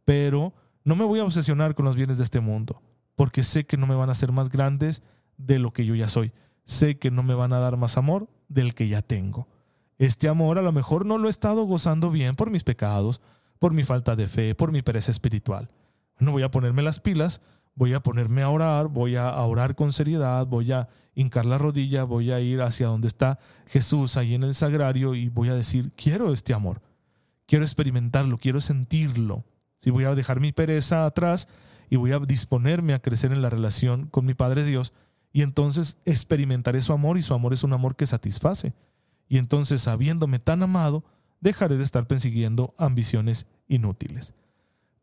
Pero 0.04 0.54
No 0.84 0.96
me 0.96 1.04
voy 1.04 1.20
a 1.20 1.24
obsesionar 1.24 1.74
con 1.74 1.84
los 1.84 1.96
bienes 1.96 2.16
de 2.16 2.24
este 2.24 2.40
mundo, 2.40 2.80
porque 3.14 3.44
sé 3.44 3.66
que 3.66 3.76
no 3.76 3.86
me 3.86 3.94
van 3.94 4.08
a 4.08 4.12
hacer 4.12 4.32
más 4.32 4.48
grandes 4.48 5.02
de 5.36 5.58
lo 5.58 5.72
que 5.72 5.84
yo 5.84 5.94
ya 5.94 6.08
soy. 6.08 6.32
Sé 6.64 6.98
que 6.98 7.10
no 7.10 7.22
me 7.22 7.34
van 7.34 7.52
a 7.52 7.58
dar 7.58 7.76
más 7.76 7.98
amor 7.98 8.30
del 8.48 8.74
que 8.74 8.88
ya 8.88 9.02
tengo. 9.02 9.48
Este 9.98 10.28
amor 10.28 10.56
a 10.56 10.62
lo 10.62 10.72
mejor 10.72 11.04
no 11.04 11.18
lo 11.18 11.26
he 11.26 11.30
estado 11.30 11.64
gozando 11.64 12.10
bien 12.10 12.36
por 12.36 12.50
mis 12.50 12.64
pecados, 12.64 13.20
por 13.58 13.74
mi 13.74 13.84
falta 13.84 14.16
de 14.16 14.28
fe, 14.28 14.54
por 14.54 14.72
mi 14.72 14.80
pereza 14.80 15.10
espiritual. 15.10 15.68
No 16.18 16.32
voy 16.32 16.42
a 16.42 16.50
ponerme 16.50 16.82
las 16.82 17.00
pilas, 17.00 17.40
voy 17.74 17.94
a 17.94 18.00
ponerme 18.00 18.42
a 18.42 18.50
orar, 18.50 18.88
voy 18.88 19.16
a 19.16 19.34
orar 19.40 19.74
con 19.74 19.92
seriedad, 19.92 20.46
voy 20.46 20.72
a 20.72 20.88
hincar 21.14 21.46
la 21.46 21.58
rodilla, 21.58 22.04
voy 22.04 22.32
a 22.32 22.40
ir 22.40 22.60
hacia 22.60 22.88
donde 22.88 23.08
está 23.08 23.38
Jesús 23.66 24.16
ahí 24.16 24.34
en 24.34 24.42
el 24.42 24.54
sagrario 24.54 25.14
y 25.14 25.28
voy 25.28 25.48
a 25.48 25.54
decir, 25.54 25.92
quiero 25.96 26.32
este 26.32 26.54
amor, 26.54 26.82
quiero 27.46 27.64
experimentarlo, 27.64 28.38
quiero 28.38 28.60
sentirlo. 28.60 29.44
Si 29.76 29.90
voy 29.90 30.04
a 30.04 30.14
dejar 30.14 30.40
mi 30.40 30.52
pereza 30.52 31.06
atrás 31.06 31.48
y 31.88 31.96
voy 31.96 32.12
a 32.12 32.18
disponerme 32.18 32.94
a 32.94 32.98
crecer 33.00 33.32
en 33.32 33.42
la 33.42 33.50
relación 33.50 34.06
con 34.06 34.26
mi 34.26 34.34
Padre 34.34 34.64
Dios 34.64 34.92
y 35.32 35.42
entonces 35.42 35.98
experimentaré 36.04 36.80
su 36.80 36.92
amor 36.92 37.18
y 37.18 37.22
su 37.22 37.34
amor 37.34 37.52
es 37.52 37.62
un 37.62 37.72
amor 37.72 37.96
que 37.96 38.06
satisface. 38.06 38.74
Y 39.28 39.38
entonces, 39.38 39.86
habiéndome 39.86 40.38
tan 40.38 40.62
amado, 40.62 41.04
dejaré 41.40 41.76
de 41.76 41.84
estar 41.84 42.06
persiguiendo 42.06 42.74
ambiciones 42.78 43.46
inútiles. 43.68 44.34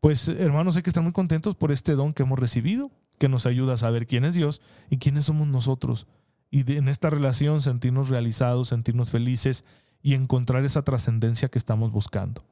Pues 0.00 0.28
hermanos, 0.28 0.76
hay 0.76 0.82
que 0.82 0.90
estar 0.90 1.02
muy 1.02 1.12
contentos 1.12 1.54
por 1.54 1.72
este 1.72 1.92
don 1.92 2.12
que 2.12 2.22
hemos 2.22 2.38
recibido, 2.38 2.90
que 3.18 3.28
nos 3.28 3.46
ayuda 3.46 3.74
a 3.74 3.78
saber 3.78 4.06
quién 4.06 4.24
es 4.24 4.34
Dios 4.34 4.60
y 4.90 4.98
quiénes 4.98 5.24
somos 5.24 5.48
nosotros. 5.48 6.06
Y 6.50 6.70
en 6.72 6.88
esta 6.88 7.10
relación 7.10 7.60
sentirnos 7.60 8.08
realizados, 8.08 8.68
sentirnos 8.68 9.10
felices 9.10 9.64
y 10.02 10.14
encontrar 10.14 10.64
esa 10.64 10.82
trascendencia 10.82 11.48
que 11.48 11.58
estamos 11.58 11.90
buscando. 11.90 12.44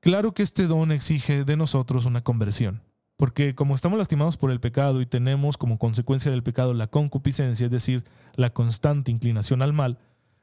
Claro 0.00 0.32
que 0.32 0.42
este 0.42 0.66
don 0.66 0.92
exige 0.92 1.44
de 1.44 1.56
nosotros 1.56 2.06
una 2.06 2.22
conversión, 2.22 2.82
porque 3.16 3.54
como 3.54 3.74
estamos 3.74 3.98
lastimados 3.98 4.36
por 4.36 4.50
el 4.50 4.60
pecado 4.60 5.02
y 5.02 5.06
tenemos 5.06 5.58
como 5.58 5.78
consecuencia 5.78 6.30
del 6.30 6.42
pecado 6.42 6.72
la 6.72 6.86
concupiscencia, 6.86 7.66
es 7.66 7.70
decir, 7.70 8.04
la 8.34 8.50
constante 8.50 9.10
inclinación 9.10 9.60
al 9.60 9.72
mal, 9.72 9.98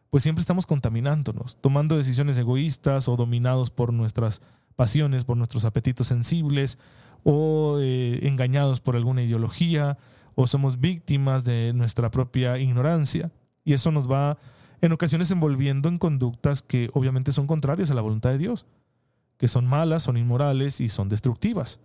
pues 0.09 0.23
siempre 0.23 0.41
estamos 0.41 0.67
contaminándonos, 0.67 1.57
tomando 1.59 1.97
decisiones 1.97 2.37
egoístas 2.37 3.07
o 3.07 3.15
dominados 3.15 3.69
por 3.71 3.93
nuestras 3.93 4.41
pasiones, 4.77 5.25
por 5.25 5.35
nuestros 5.35 5.65
apetitos 5.65 6.07
sensibles, 6.07 6.79
o 7.23 7.79
eh, 7.81 8.19
engañados 8.23 8.79
por 8.79 8.95
alguna 8.95 9.23
ideología, 9.23 9.97
o 10.35 10.47
somos 10.47 10.79
víctimas 10.79 11.43
de 11.43 11.73
nuestra 11.75 12.09
propia 12.09 12.57
ignorancia. 12.57 13.31
Y 13.65 13.73
eso 13.73 13.91
nos 13.91 14.09
va 14.09 14.37
en 14.79 14.91
ocasiones 14.93 15.29
envolviendo 15.31 15.89
en 15.89 15.97
conductas 15.97 16.61
que 16.61 16.89
obviamente 16.93 17.33
son 17.33 17.47
contrarias 17.47 17.91
a 17.91 17.95
la 17.95 18.01
voluntad 18.01 18.29
de 18.29 18.37
Dios, 18.37 18.65
que 19.37 19.49
son 19.49 19.65
malas, 19.65 20.03
son 20.03 20.15
inmorales 20.15 20.79
y 20.79 20.87
son 20.87 21.09
destructivas. 21.09 21.81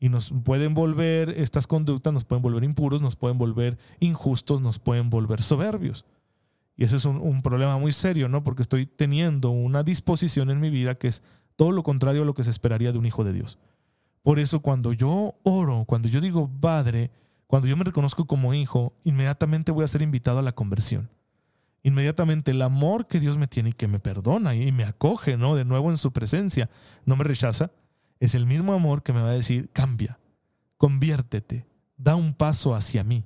Y 0.00 0.08
nos 0.08 0.34
pueden 0.44 0.74
volver, 0.74 1.30
estas 1.30 1.66
conductas 1.66 2.12
nos 2.12 2.24
pueden 2.24 2.42
volver 2.42 2.64
impuros, 2.64 3.00
nos 3.00 3.16
pueden 3.16 3.38
volver 3.38 3.78
injustos, 4.00 4.60
nos 4.60 4.78
pueden 4.78 5.08
volver 5.08 5.40
soberbios. 5.40 6.04
Y 6.76 6.84
ese 6.84 6.96
es 6.96 7.04
un, 7.04 7.42
problema 7.42 7.78
muy 7.78 7.92
serio, 7.92 8.28
¿no? 8.28 8.42
Porque 8.42 8.62
estoy 8.62 8.86
teniendo 8.86 9.50
una 9.50 9.84
disposición 9.84 10.50
en 10.50 10.60
mi 10.60 10.70
vida 10.70 10.96
que 10.96 11.06
es 11.08 11.22
todo 11.56 11.72
lo 11.72 11.82
contrario 11.82 12.22
a 12.22 12.24
lo 12.24 12.34
que 12.34 12.44
se 12.44 12.50
esperaría 12.50 12.92
de 12.92 12.98
un 12.98 13.06
hijo 13.06 13.24
de 13.24 13.32
Dios. 13.32 13.58
Por 14.22 14.38
eso 14.38 14.60
cuando 14.60 14.92
yo 14.92 15.34
oro, 15.42 15.84
cuando 15.86 16.08
yo 16.08 16.20
digo 16.20 16.50
Padre, 16.60 17.10
cuando 17.46 17.68
yo 17.68 17.76
me 17.76 17.84
reconozco 17.84 18.26
como 18.26 18.54
hijo, 18.54 18.94
inmediatamente 19.04 19.70
voy 19.70 19.84
a 19.84 19.88
ser 19.88 20.02
invitado 20.02 20.38
a 20.38 20.42
la 20.42 20.54
conversión. 20.54 21.10
Inmediatamente 21.82 22.50
el 22.50 22.62
amor 22.62 23.06
que 23.06 23.20
Dios 23.20 23.36
me 23.36 23.46
tiene 23.46 23.70
y 23.70 23.74
que 23.74 23.86
me 23.86 24.00
perdona 24.00 24.54
y 24.54 24.72
me 24.72 24.84
acoge, 24.84 25.36
¿no? 25.36 25.54
De 25.54 25.66
nuevo 25.66 25.90
en 25.90 25.98
su 25.98 26.12
presencia, 26.12 26.70
no 27.04 27.14
me 27.14 27.24
rechaza, 27.24 27.70
es 28.20 28.34
el 28.34 28.46
mismo 28.46 28.72
amor 28.72 29.02
que 29.02 29.12
me 29.12 29.20
va 29.20 29.28
a 29.28 29.34
decir, 29.34 29.70
cambia, 29.70 30.18
conviértete, 30.78 31.66
da 31.98 32.16
un 32.16 32.32
paso 32.32 32.74
hacia 32.74 33.04
mí. 33.04 33.24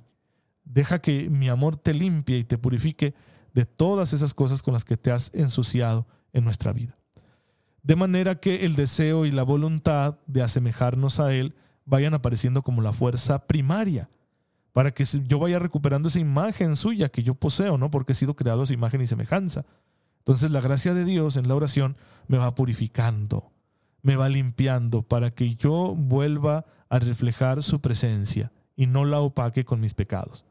Deja 0.65 0.99
que 0.99 1.29
mi 1.29 1.47
amor 1.47 1.77
te 1.77 1.93
limpie 1.93 2.37
y 2.37 2.43
te 2.43 2.57
purifique 2.57 3.15
de 3.53 3.65
todas 3.65 4.11
esas 4.11 4.33
cosas 4.33 4.61
con 4.61 4.73
las 4.73 4.83
que 4.83 4.97
te 4.97 5.11
has 5.11 5.31
ensuciado 5.33 6.05
en 6.33 6.43
nuestra 6.43 6.73
vida. 6.73 6.98
De 7.89 7.95
manera 7.95 8.35
que 8.35 8.65
el 8.65 8.75
deseo 8.75 9.25
y 9.25 9.31
la 9.31 9.41
voluntad 9.41 10.19
de 10.27 10.43
asemejarnos 10.43 11.19
a 11.19 11.33
Él 11.33 11.55
vayan 11.85 12.13
apareciendo 12.13 12.61
como 12.61 12.83
la 12.83 12.93
fuerza 12.93 13.47
primaria, 13.47 14.11
para 14.73 14.91
que 14.91 15.05
yo 15.05 15.39
vaya 15.39 15.57
recuperando 15.57 16.07
esa 16.07 16.19
imagen 16.19 16.75
suya 16.75 17.09
que 17.09 17.23
yo 17.23 17.33
poseo, 17.33 17.79
¿no? 17.79 17.89
Porque 17.89 18.11
he 18.11 18.15
sido 18.15 18.35
creado 18.35 18.61
a 18.61 18.67
su 18.67 18.73
imagen 18.73 19.01
y 19.01 19.07
semejanza. 19.07 19.65
Entonces 20.19 20.51
la 20.51 20.61
gracia 20.61 20.93
de 20.93 21.03
Dios 21.03 21.35
en 21.35 21.47
la 21.47 21.55
oración 21.55 21.97
me 22.27 22.37
va 22.37 22.53
purificando, 22.53 23.51
me 24.03 24.15
va 24.15 24.29
limpiando 24.29 25.01
para 25.01 25.31
que 25.31 25.55
yo 25.55 25.95
vuelva 25.97 26.67
a 26.89 26.99
reflejar 26.99 27.63
su 27.63 27.81
presencia 27.81 28.51
y 28.75 28.85
no 28.85 29.03
la 29.03 29.19
opaque 29.19 29.65
con 29.65 29.79
mis 29.79 29.95
pecados. 29.95 30.45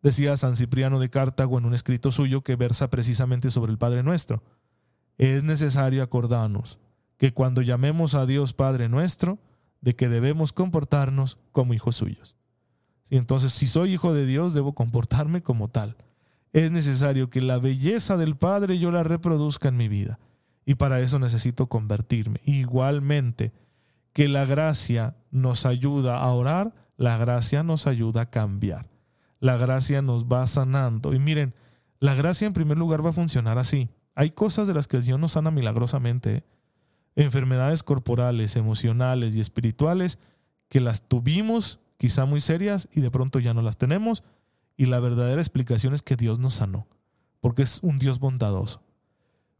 Decía 0.00 0.36
San 0.36 0.54
Cipriano 0.54 1.00
de 1.00 1.10
Cartago 1.10 1.58
en 1.58 1.64
un 1.64 1.74
escrito 1.74 2.12
suyo 2.12 2.42
que 2.42 2.54
versa 2.54 2.88
precisamente 2.88 3.50
sobre 3.50 3.72
el 3.72 3.78
Padre 3.78 4.04
Nuestro. 4.04 4.44
Es 5.18 5.42
necesario 5.44 6.02
acordarnos 6.02 6.78
que 7.16 7.32
cuando 7.32 7.62
llamemos 7.62 8.14
a 8.14 8.26
Dios 8.26 8.52
Padre 8.52 8.88
Nuestro, 8.88 9.38
de 9.80 9.94
que 9.94 10.08
debemos 10.08 10.52
comportarnos 10.52 11.38
como 11.52 11.74
hijos 11.74 11.96
suyos. 11.96 12.36
Y 13.10 13.16
entonces, 13.16 13.52
si 13.52 13.66
soy 13.66 13.92
hijo 13.94 14.14
de 14.14 14.26
Dios, 14.26 14.54
debo 14.54 14.74
comportarme 14.74 15.42
como 15.42 15.68
tal. 15.68 15.96
Es 16.52 16.70
necesario 16.70 17.30
que 17.30 17.40
la 17.40 17.58
belleza 17.58 18.16
del 18.16 18.36
Padre 18.36 18.78
yo 18.78 18.90
la 18.90 19.02
reproduzca 19.02 19.68
en 19.68 19.76
mi 19.76 19.88
vida. 19.88 20.18
Y 20.64 20.76
para 20.76 21.00
eso 21.00 21.18
necesito 21.18 21.66
convertirme. 21.66 22.40
Igualmente, 22.44 23.52
que 24.12 24.28
la 24.28 24.46
gracia 24.46 25.16
nos 25.30 25.66
ayuda 25.66 26.18
a 26.18 26.32
orar, 26.32 26.74
la 26.96 27.16
gracia 27.18 27.62
nos 27.62 27.86
ayuda 27.86 28.22
a 28.22 28.30
cambiar 28.30 28.92
la 29.42 29.56
gracia 29.56 30.02
nos 30.02 30.26
va 30.26 30.46
sanando. 30.46 31.12
Y 31.12 31.18
miren, 31.18 31.52
la 31.98 32.14
gracia 32.14 32.46
en 32.46 32.52
primer 32.52 32.78
lugar 32.78 33.04
va 33.04 33.10
a 33.10 33.12
funcionar 33.12 33.58
así. 33.58 33.90
Hay 34.14 34.30
cosas 34.30 34.68
de 34.68 34.74
las 34.74 34.88
que 34.88 35.00
Dios 35.00 35.18
nos 35.18 35.32
sana 35.32 35.50
milagrosamente. 35.50 36.44
Enfermedades 37.16 37.82
corporales, 37.82 38.56
emocionales 38.56 39.36
y 39.36 39.40
espirituales 39.40 40.18
que 40.68 40.80
las 40.80 41.06
tuvimos 41.08 41.80
quizá 41.98 42.24
muy 42.24 42.40
serias 42.40 42.88
y 42.92 43.00
de 43.00 43.10
pronto 43.10 43.38
ya 43.38 43.54
no 43.54 43.62
las 43.62 43.76
tenemos. 43.76 44.24
Y 44.76 44.86
la 44.86 45.00
verdadera 45.00 45.40
explicación 45.40 45.94
es 45.94 46.02
que 46.02 46.16
Dios 46.16 46.38
nos 46.38 46.54
sanó, 46.54 46.86
porque 47.40 47.62
es 47.62 47.80
un 47.82 47.98
Dios 47.98 48.18
bondadoso. 48.18 48.82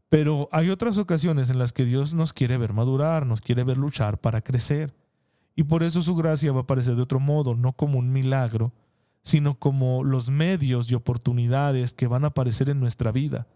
Pero 0.09 0.49
hay 0.53 0.71
otras 0.71 0.99
ocasiones 0.99 1.51
en 1.51 1.59
las 1.59 1.73
que 1.73 1.85
Dios 1.85 2.15
nos 2.15 2.33
quiere 2.33 2.59
ver 2.59 2.73
madurar, 2.73 3.27
nos 3.27 3.41
quiere 3.41 3.65
ver 3.65 3.79
luchar 3.79 4.19
para 4.21 4.41
crecer. 4.41 4.95
Y 5.55 5.65
por 5.65 5.83
eso 5.83 6.03
su 6.03 6.15
gracia 6.17 6.53
va 6.53 6.61
a 6.61 6.63
aparecer 6.63 6.97
de 6.97 7.03
otro 7.03 7.21
modo, 7.21 7.55
no 7.55 7.73
como 7.73 7.99
un 7.99 8.13
milagro, 8.13 8.73
sino 9.23 9.59
como 9.59 10.03
los 10.03 10.31
medios 10.31 10.91
y 10.91 10.95
oportunidades 10.95 11.95
que 11.95 12.07
van 12.07 12.25
a 12.25 12.29
aparecer 12.29 12.69
en 12.69 12.81
nuestra 12.81 13.13
vida, 13.13 13.47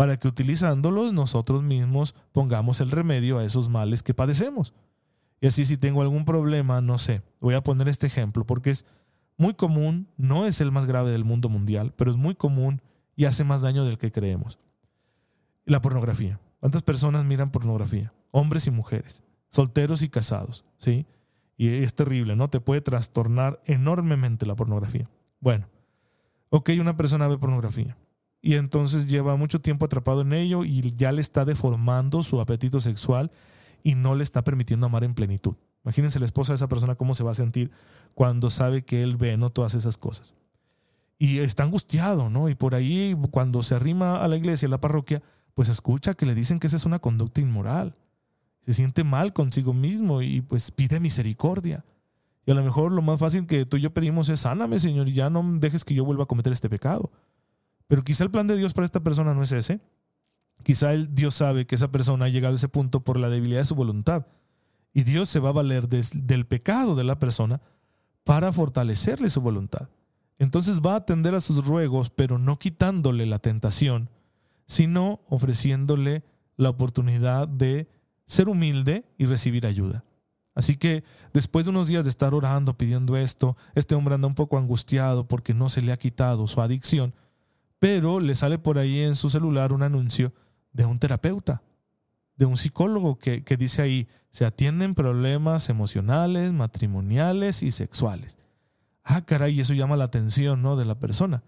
para 0.00 0.18
que 0.18 0.28
utilizándolos 0.28 1.12
nosotros 1.12 1.62
mismos 1.62 2.14
pongamos 2.32 2.80
el 2.80 2.90
remedio 2.90 3.38
a 3.38 3.44
esos 3.44 3.68
males 3.68 4.02
que 4.02 4.14
padecemos. 4.14 4.72
Y 5.42 5.46
así 5.46 5.66
si 5.66 5.76
tengo 5.76 6.00
algún 6.00 6.24
problema, 6.24 6.80
no 6.80 6.96
sé, 6.96 7.20
voy 7.38 7.52
a 7.52 7.62
poner 7.62 7.86
este 7.86 8.06
ejemplo 8.06 8.46
porque 8.46 8.70
es 8.70 8.86
muy 9.36 9.52
común, 9.52 10.08
no 10.16 10.46
es 10.46 10.62
el 10.62 10.72
más 10.72 10.86
grave 10.86 11.10
del 11.10 11.26
mundo 11.26 11.50
mundial, 11.50 11.92
pero 11.98 12.10
es 12.10 12.16
muy 12.16 12.34
común 12.34 12.80
y 13.14 13.26
hace 13.26 13.44
más 13.44 13.60
daño 13.60 13.84
del 13.84 13.98
que 13.98 14.10
creemos. 14.10 14.58
La 15.66 15.82
pornografía. 15.82 16.40
¿Cuántas 16.60 16.82
personas 16.82 17.26
miran 17.26 17.50
pornografía? 17.50 18.10
Hombres 18.30 18.66
y 18.66 18.70
mujeres, 18.70 19.22
solteros 19.50 20.00
y 20.00 20.08
casados, 20.08 20.64
¿sí? 20.78 21.04
Y 21.58 21.68
es 21.68 21.94
terrible, 21.94 22.36
¿no? 22.36 22.48
Te 22.48 22.60
puede 22.60 22.80
trastornar 22.80 23.60
enormemente 23.66 24.46
la 24.46 24.56
pornografía. 24.56 25.10
Bueno, 25.40 25.68
ok, 26.48 26.70
una 26.80 26.96
persona 26.96 27.28
ve 27.28 27.36
pornografía 27.36 27.98
y 28.42 28.54
entonces 28.54 29.06
lleva 29.06 29.36
mucho 29.36 29.60
tiempo 29.60 29.86
atrapado 29.86 30.22
en 30.22 30.32
ello 30.32 30.64
y 30.64 30.94
ya 30.94 31.12
le 31.12 31.20
está 31.20 31.44
deformando 31.44 32.22
su 32.22 32.40
apetito 32.40 32.80
sexual 32.80 33.30
y 33.82 33.94
no 33.94 34.14
le 34.14 34.22
está 34.22 34.42
permitiendo 34.42 34.86
amar 34.86 35.04
en 35.04 35.14
plenitud. 35.14 35.56
Imagínense 35.84 36.18
la 36.20 36.26
esposa 36.26 36.52
de 36.52 36.56
esa 36.56 36.68
persona 36.68 36.94
cómo 36.94 37.14
se 37.14 37.24
va 37.24 37.30
a 37.30 37.34
sentir 37.34 37.70
cuando 38.14 38.50
sabe 38.50 38.82
que 38.82 39.02
él 39.02 39.16
ve 39.16 39.36
no 39.36 39.50
todas 39.50 39.74
esas 39.74 39.96
cosas. 39.96 40.34
Y 41.18 41.38
está 41.38 41.62
angustiado, 41.62 42.30
¿no? 42.30 42.48
Y 42.48 42.54
por 42.54 42.74
ahí 42.74 43.16
cuando 43.30 43.62
se 43.62 43.74
arrima 43.74 44.22
a 44.22 44.28
la 44.28 44.36
iglesia, 44.36 44.68
a 44.68 44.70
la 44.70 44.80
parroquia, 44.80 45.22
pues 45.54 45.68
escucha 45.68 46.14
que 46.14 46.26
le 46.26 46.34
dicen 46.34 46.58
que 46.58 46.66
esa 46.66 46.76
es 46.76 46.86
una 46.86 46.98
conducta 46.98 47.40
inmoral 47.40 47.94
se 48.64 48.74
siente 48.74 49.04
mal 49.04 49.32
consigo 49.32 49.72
mismo 49.72 50.22
y 50.22 50.42
pues 50.42 50.70
pide 50.70 51.00
misericordia. 51.00 51.84
Y 52.46 52.50
a 52.50 52.54
lo 52.54 52.62
mejor 52.62 52.92
lo 52.92 53.02
más 53.02 53.18
fácil 53.18 53.46
que 53.46 53.66
tú 53.66 53.76
y 53.76 53.82
yo 53.82 53.92
pedimos 53.92 54.28
es, 54.28 54.40
sáname, 54.40 54.78
Señor, 54.78 55.08
y 55.08 55.12
ya 55.12 55.30
no 55.30 55.44
dejes 55.58 55.84
que 55.84 55.94
yo 55.94 56.04
vuelva 56.04 56.24
a 56.24 56.26
cometer 56.26 56.52
este 56.52 56.68
pecado. 56.68 57.10
Pero 57.90 58.04
quizá 58.04 58.22
el 58.22 58.30
plan 58.30 58.46
de 58.46 58.56
Dios 58.56 58.72
para 58.72 58.84
esta 58.84 59.00
persona 59.00 59.34
no 59.34 59.42
es 59.42 59.50
ese. 59.50 59.80
Quizá 60.62 60.92
el 60.92 61.12
Dios 61.12 61.34
sabe 61.34 61.66
que 61.66 61.74
esa 61.74 61.90
persona 61.90 62.26
ha 62.26 62.28
llegado 62.28 62.54
a 62.54 62.54
ese 62.54 62.68
punto 62.68 63.00
por 63.00 63.18
la 63.18 63.28
debilidad 63.28 63.62
de 63.62 63.64
su 63.64 63.74
voluntad. 63.74 64.28
Y 64.94 65.02
Dios 65.02 65.28
se 65.28 65.40
va 65.40 65.48
a 65.48 65.54
valer 65.54 65.88
del 65.88 66.46
pecado 66.46 66.94
de 66.94 67.02
la 67.02 67.18
persona 67.18 67.60
para 68.22 68.52
fortalecerle 68.52 69.28
su 69.28 69.40
voluntad. 69.40 69.88
Entonces 70.38 70.80
va 70.80 70.92
a 70.92 70.98
atender 70.98 71.34
a 71.34 71.40
sus 71.40 71.66
ruegos, 71.66 72.10
pero 72.10 72.38
no 72.38 72.60
quitándole 72.60 73.26
la 73.26 73.40
tentación, 73.40 74.08
sino 74.68 75.18
ofreciéndole 75.28 76.22
la 76.56 76.68
oportunidad 76.68 77.48
de 77.48 77.88
ser 78.24 78.48
humilde 78.48 79.04
y 79.18 79.26
recibir 79.26 79.66
ayuda. 79.66 80.04
Así 80.54 80.76
que 80.76 81.02
después 81.32 81.64
de 81.64 81.70
unos 81.70 81.88
días 81.88 82.04
de 82.04 82.10
estar 82.10 82.34
orando, 82.34 82.78
pidiendo 82.78 83.16
esto, 83.16 83.56
este 83.74 83.96
hombre 83.96 84.14
anda 84.14 84.28
un 84.28 84.36
poco 84.36 84.58
angustiado 84.58 85.26
porque 85.26 85.54
no 85.54 85.68
se 85.68 85.82
le 85.82 85.90
ha 85.90 85.96
quitado 85.96 86.46
su 86.46 86.60
adicción, 86.60 87.14
pero 87.80 88.20
le 88.20 88.34
sale 88.36 88.58
por 88.58 88.78
ahí 88.78 89.00
en 89.00 89.16
su 89.16 89.28
celular 89.30 89.72
un 89.72 89.82
anuncio 89.82 90.32
de 90.72 90.84
un 90.84 91.00
terapeuta, 91.00 91.62
de 92.36 92.44
un 92.46 92.56
psicólogo 92.56 93.18
que, 93.18 93.42
dice 93.58 93.82
ahí, 93.82 94.06
se 94.30 94.44
atienden 94.44 94.94
problemas 94.94 95.68
emocionales, 95.70 96.52
matrimoniales 96.52 97.62
y 97.62 97.72
sexuales. 97.72 98.38
Ah, 99.02 99.24
caray, 99.24 99.58
eso 99.58 99.74
llama 99.74 99.96
la 99.96 100.04
atención, 100.04 100.62
¿no? 100.62 100.76
De 100.76 100.84
la 100.84 100.98
persona. 100.98 101.42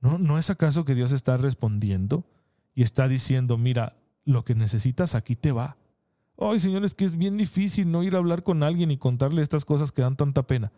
¿No, 0.00 0.18
¿No 0.18 0.38
es 0.38 0.50
acaso 0.50 0.84
que 0.84 0.94
Dios 0.94 1.12
está 1.12 1.36
respondiendo 1.36 2.26
y 2.74 2.82
está 2.82 3.06
diciendo, 3.06 3.58
mira, 3.58 3.96
lo 4.24 4.44
que 4.44 4.54
necesitas 4.54 5.14
aquí 5.14 5.36
te 5.36 5.52
va? 5.52 5.76
Ay, 6.38 6.58
Señor, 6.58 6.84
es 6.84 6.94
que 6.94 7.04
es 7.04 7.16
bien 7.16 7.36
difícil 7.36 7.90
no 7.90 8.02
ir 8.02 8.14
a 8.14 8.18
hablar 8.18 8.42
con 8.42 8.62
alguien 8.62 8.90
y 8.90 8.96
contarle 8.96 9.42
estas 9.42 9.64
cosas 9.64 9.92
que 9.92 10.02
dan 10.02 10.16
tanta 10.16 10.46
pena. 10.46 10.72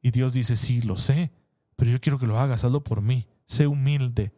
Y 0.00 0.10
Dios 0.10 0.32
dice, 0.32 0.56
sí, 0.56 0.82
lo 0.82 0.98
sé, 0.98 1.30
pero 1.76 1.92
yo 1.92 2.00
quiero 2.00 2.18
que 2.18 2.26
lo 2.26 2.38
hagas, 2.38 2.64
hazlo 2.64 2.82
por 2.82 3.02
mí, 3.02 3.26
sé 3.52 3.66
humilde. 3.66 4.32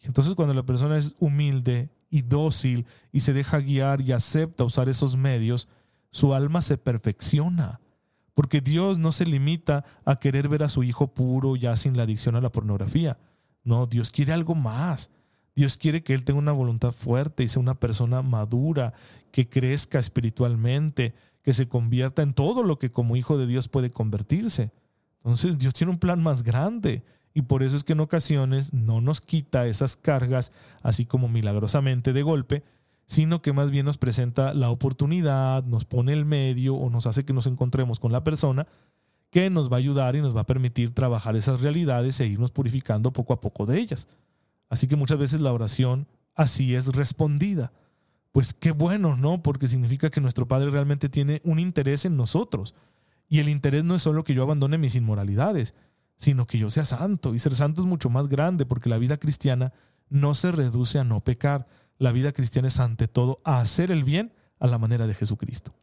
Entonces 0.00 0.34
cuando 0.34 0.54
la 0.54 0.64
persona 0.64 0.96
es 0.96 1.16
humilde 1.18 1.90
y 2.08 2.22
dócil 2.22 2.86
y 3.12 3.20
se 3.20 3.32
deja 3.32 3.58
guiar 3.58 4.00
y 4.00 4.12
acepta 4.12 4.64
usar 4.64 4.88
esos 4.88 5.16
medios, 5.16 5.68
su 6.10 6.34
alma 6.34 6.62
se 6.62 6.78
perfecciona. 6.78 7.80
Porque 8.34 8.60
Dios 8.60 8.98
no 8.98 9.12
se 9.12 9.26
limita 9.26 9.84
a 10.04 10.16
querer 10.16 10.48
ver 10.48 10.62
a 10.62 10.68
su 10.68 10.82
hijo 10.82 11.12
puro 11.12 11.56
ya 11.56 11.76
sin 11.76 11.96
la 11.96 12.04
adicción 12.04 12.36
a 12.36 12.40
la 12.40 12.52
pornografía. 12.52 13.18
No, 13.64 13.86
Dios 13.86 14.10
quiere 14.10 14.32
algo 14.32 14.54
más. 14.54 15.10
Dios 15.54 15.76
quiere 15.76 16.02
que 16.02 16.14
él 16.14 16.24
tenga 16.24 16.38
una 16.38 16.52
voluntad 16.52 16.92
fuerte 16.92 17.42
y 17.42 17.48
sea 17.48 17.60
una 17.60 17.78
persona 17.78 18.22
madura, 18.22 18.94
que 19.30 19.48
crezca 19.48 19.98
espiritualmente, 19.98 21.14
que 21.42 21.52
se 21.52 21.68
convierta 21.68 22.22
en 22.22 22.34
todo 22.34 22.62
lo 22.62 22.78
que 22.78 22.90
como 22.90 23.16
hijo 23.16 23.36
de 23.36 23.46
Dios 23.46 23.68
puede 23.68 23.90
convertirse. 23.90 24.72
Entonces 25.18 25.58
Dios 25.58 25.74
tiene 25.74 25.92
un 25.92 25.98
plan 25.98 26.22
más 26.22 26.42
grande 26.42 27.04
y 27.32 27.42
por 27.42 27.62
eso 27.62 27.76
es 27.76 27.84
que 27.84 27.92
en 27.92 28.00
ocasiones 28.00 28.72
no 28.72 29.00
nos 29.00 29.20
quita 29.20 29.66
esas 29.66 29.96
cargas 29.96 30.52
así 30.82 31.06
como 31.06 31.28
milagrosamente 31.28 32.12
de 32.12 32.22
golpe, 32.22 32.64
sino 33.06 33.42
que 33.42 33.52
más 33.52 33.70
bien 33.70 33.86
nos 33.86 33.98
presenta 33.98 34.54
la 34.54 34.70
oportunidad, 34.70 35.64
nos 35.64 35.84
pone 35.84 36.12
el 36.12 36.24
medio 36.24 36.74
o 36.74 36.90
nos 36.90 37.06
hace 37.06 37.24
que 37.24 37.32
nos 37.32 37.46
encontremos 37.46 37.98
con 38.00 38.12
la 38.12 38.24
persona 38.24 38.66
que 39.30 39.48
nos 39.48 39.70
va 39.70 39.76
a 39.76 39.78
ayudar 39.78 40.16
y 40.16 40.20
nos 40.20 40.36
va 40.36 40.42
a 40.42 40.46
permitir 40.46 40.92
trabajar 40.92 41.36
esas 41.36 41.60
realidades 41.60 42.18
e 42.20 42.26
irnos 42.26 42.50
purificando 42.50 43.12
poco 43.12 43.32
a 43.32 43.40
poco 43.40 43.64
de 43.64 43.78
ellas. 43.78 44.08
Así 44.68 44.86
que 44.88 44.96
muchas 44.96 45.18
veces 45.18 45.40
la 45.40 45.52
oración 45.52 46.06
así 46.34 46.74
es 46.74 46.88
respondida. 46.88 47.72
Pues 48.32 48.54
qué 48.54 48.72
bueno, 48.72 49.16
¿no? 49.16 49.42
Porque 49.42 49.68
significa 49.68 50.10
que 50.10 50.20
nuestro 50.20 50.46
Padre 50.46 50.70
realmente 50.70 51.08
tiene 51.08 51.40
un 51.44 51.58
interés 51.58 52.04
en 52.04 52.16
nosotros. 52.16 52.74
Y 53.28 53.38
el 53.38 53.48
interés 53.48 53.84
no 53.84 53.94
es 53.94 54.02
solo 54.02 54.24
que 54.24 54.34
yo 54.34 54.42
abandone 54.42 54.78
mis 54.78 54.96
inmoralidades, 54.96 55.74
sino 56.20 56.46
que 56.46 56.58
yo 56.58 56.68
sea 56.68 56.84
santo. 56.84 57.34
Y 57.34 57.38
ser 57.38 57.54
santo 57.54 57.80
es 57.80 57.88
mucho 57.88 58.10
más 58.10 58.28
grande 58.28 58.66
porque 58.66 58.90
la 58.90 58.98
vida 58.98 59.16
cristiana 59.16 59.72
no 60.10 60.34
se 60.34 60.52
reduce 60.52 60.98
a 60.98 61.04
no 61.04 61.20
pecar. 61.20 61.66
La 61.98 62.12
vida 62.12 62.32
cristiana 62.32 62.68
es 62.68 62.78
ante 62.78 63.08
todo 63.08 63.38
a 63.42 63.60
hacer 63.60 63.90
el 63.90 64.04
bien 64.04 64.34
a 64.58 64.66
la 64.66 64.76
manera 64.76 65.06
de 65.06 65.14
Jesucristo. 65.14 65.74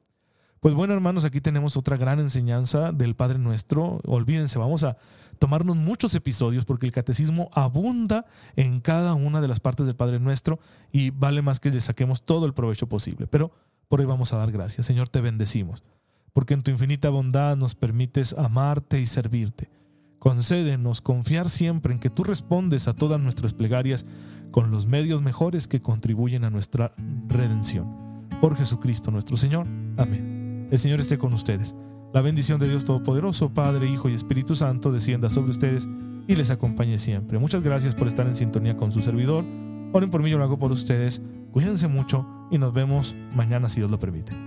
Pues 0.60 0.76
bueno, 0.76 0.93
hermanos, 0.93 1.26
aquí 1.26 1.41
tenemos 1.41 1.76
otra 1.76 1.97
gran 1.97 2.19
enseñanza 2.19 2.91
del 2.91 3.15
Padre 3.15 3.39
Nuestro. 3.39 4.00
Olvídense, 4.06 4.60
vamos 4.60 4.84
a 4.84 4.97
tomarnos 5.39 5.76
muchos 5.76 6.13
episodios 6.13 6.65
porque 6.65 6.86
el 6.86 6.91
catecismo 6.91 7.50
abunda 7.54 8.28
en 8.56 8.80
cada 8.80 9.15
una 9.15 9.41
de 9.41 9.47
las 9.47 9.60
partes 9.60 9.88
del 9.88 9.95
Padre 9.95 10.19
Nuestro 10.19 10.60
y 10.91 11.10
vale 11.10 11.41
más 11.41 11.60
que 11.60 11.71
le 11.71 11.82
saquemos 11.82 12.23
todo 12.23 12.45
el 12.45 12.54
provecho 12.54 12.88
posible. 12.88 13.26
Pero 13.26 13.52
por 13.88 14.02
hoy 14.02 14.06
vamos 14.06 14.34
a 14.34 14.38
dar 14.38 14.52
gracias. 14.52 14.86
Señor, 14.86 15.10
te 15.10 15.19
bendecimos, 15.19 15.84
porque 16.32 16.54
en 16.54 16.62
tu 16.62 16.69
infinita 16.69 17.10
bondad 17.10 17.58
nos 17.58 17.73
permites 17.73 18.34
amarte 18.38 19.02
y 19.02 19.08
servirte. 19.08 19.71
Concédenos 20.19 21.01
confiar 21.01 21.49
siempre 21.49 21.93
en 21.93 21.99
que 21.99 22.10
tú 22.10 22.23
respondes 22.23 22.88
a 22.88 22.93
todas 22.93 23.19
nuestras 23.19 23.53
plegarias 23.53 24.06
con 24.51 24.71
los 24.71 24.88
medios 24.88 25.21
mejores 25.21 25.67
que 25.67 25.82
contribuyen 25.82 26.43
a 26.43 26.49
nuestra 26.49 26.91
redención. 27.27 28.27
Por 28.41 28.56
Jesucristo 28.56 29.12
nuestro 29.12 29.38
Señor. 29.38 29.67
Amén. 29.97 30.67
El 30.71 30.80
Señor 30.80 30.99
esté 30.99 31.17
con 31.17 31.34
ustedes. 31.34 31.75
La 32.13 32.21
bendición 32.21 32.60
de 32.60 32.69
Dios 32.69 32.86
Todopoderoso, 32.86 33.53
Padre, 33.53 33.89
Hijo 33.89 34.10
y 34.10 34.13
Espíritu 34.13 34.56
Santo, 34.56 34.91
descienda 34.91 35.30
sobre 35.30 35.51
ustedes 35.51 35.88
y 36.27 36.36
les 36.36 36.51
acompañe 36.51 36.99
siempre. 36.99 37.38
Muchas 37.39 37.63
gracias 37.63 37.95
por 37.95 38.08
estar 38.08 38.27
en 38.27 38.36
sintonía 38.36 38.77
con 38.77 38.91
su 38.91 39.01
servidor. 39.01 39.45
Oren 39.93 40.10
por 40.10 40.21
mí, 40.21 40.30
yo 40.30 40.38
lo 40.38 40.43
hago 40.43 40.60
por 40.60 40.71
ustedes. 40.71 41.21
Cuídense 41.51 41.88
mucho 41.88 42.25
y 42.51 42.58
nos 42.58 42.73
vemos 42.73 43.15
mañana 43.34 43.69
si 43.69 43.80
Dios 43.80 43.91
lo 43.91 43.99
permite. 43.99 44.46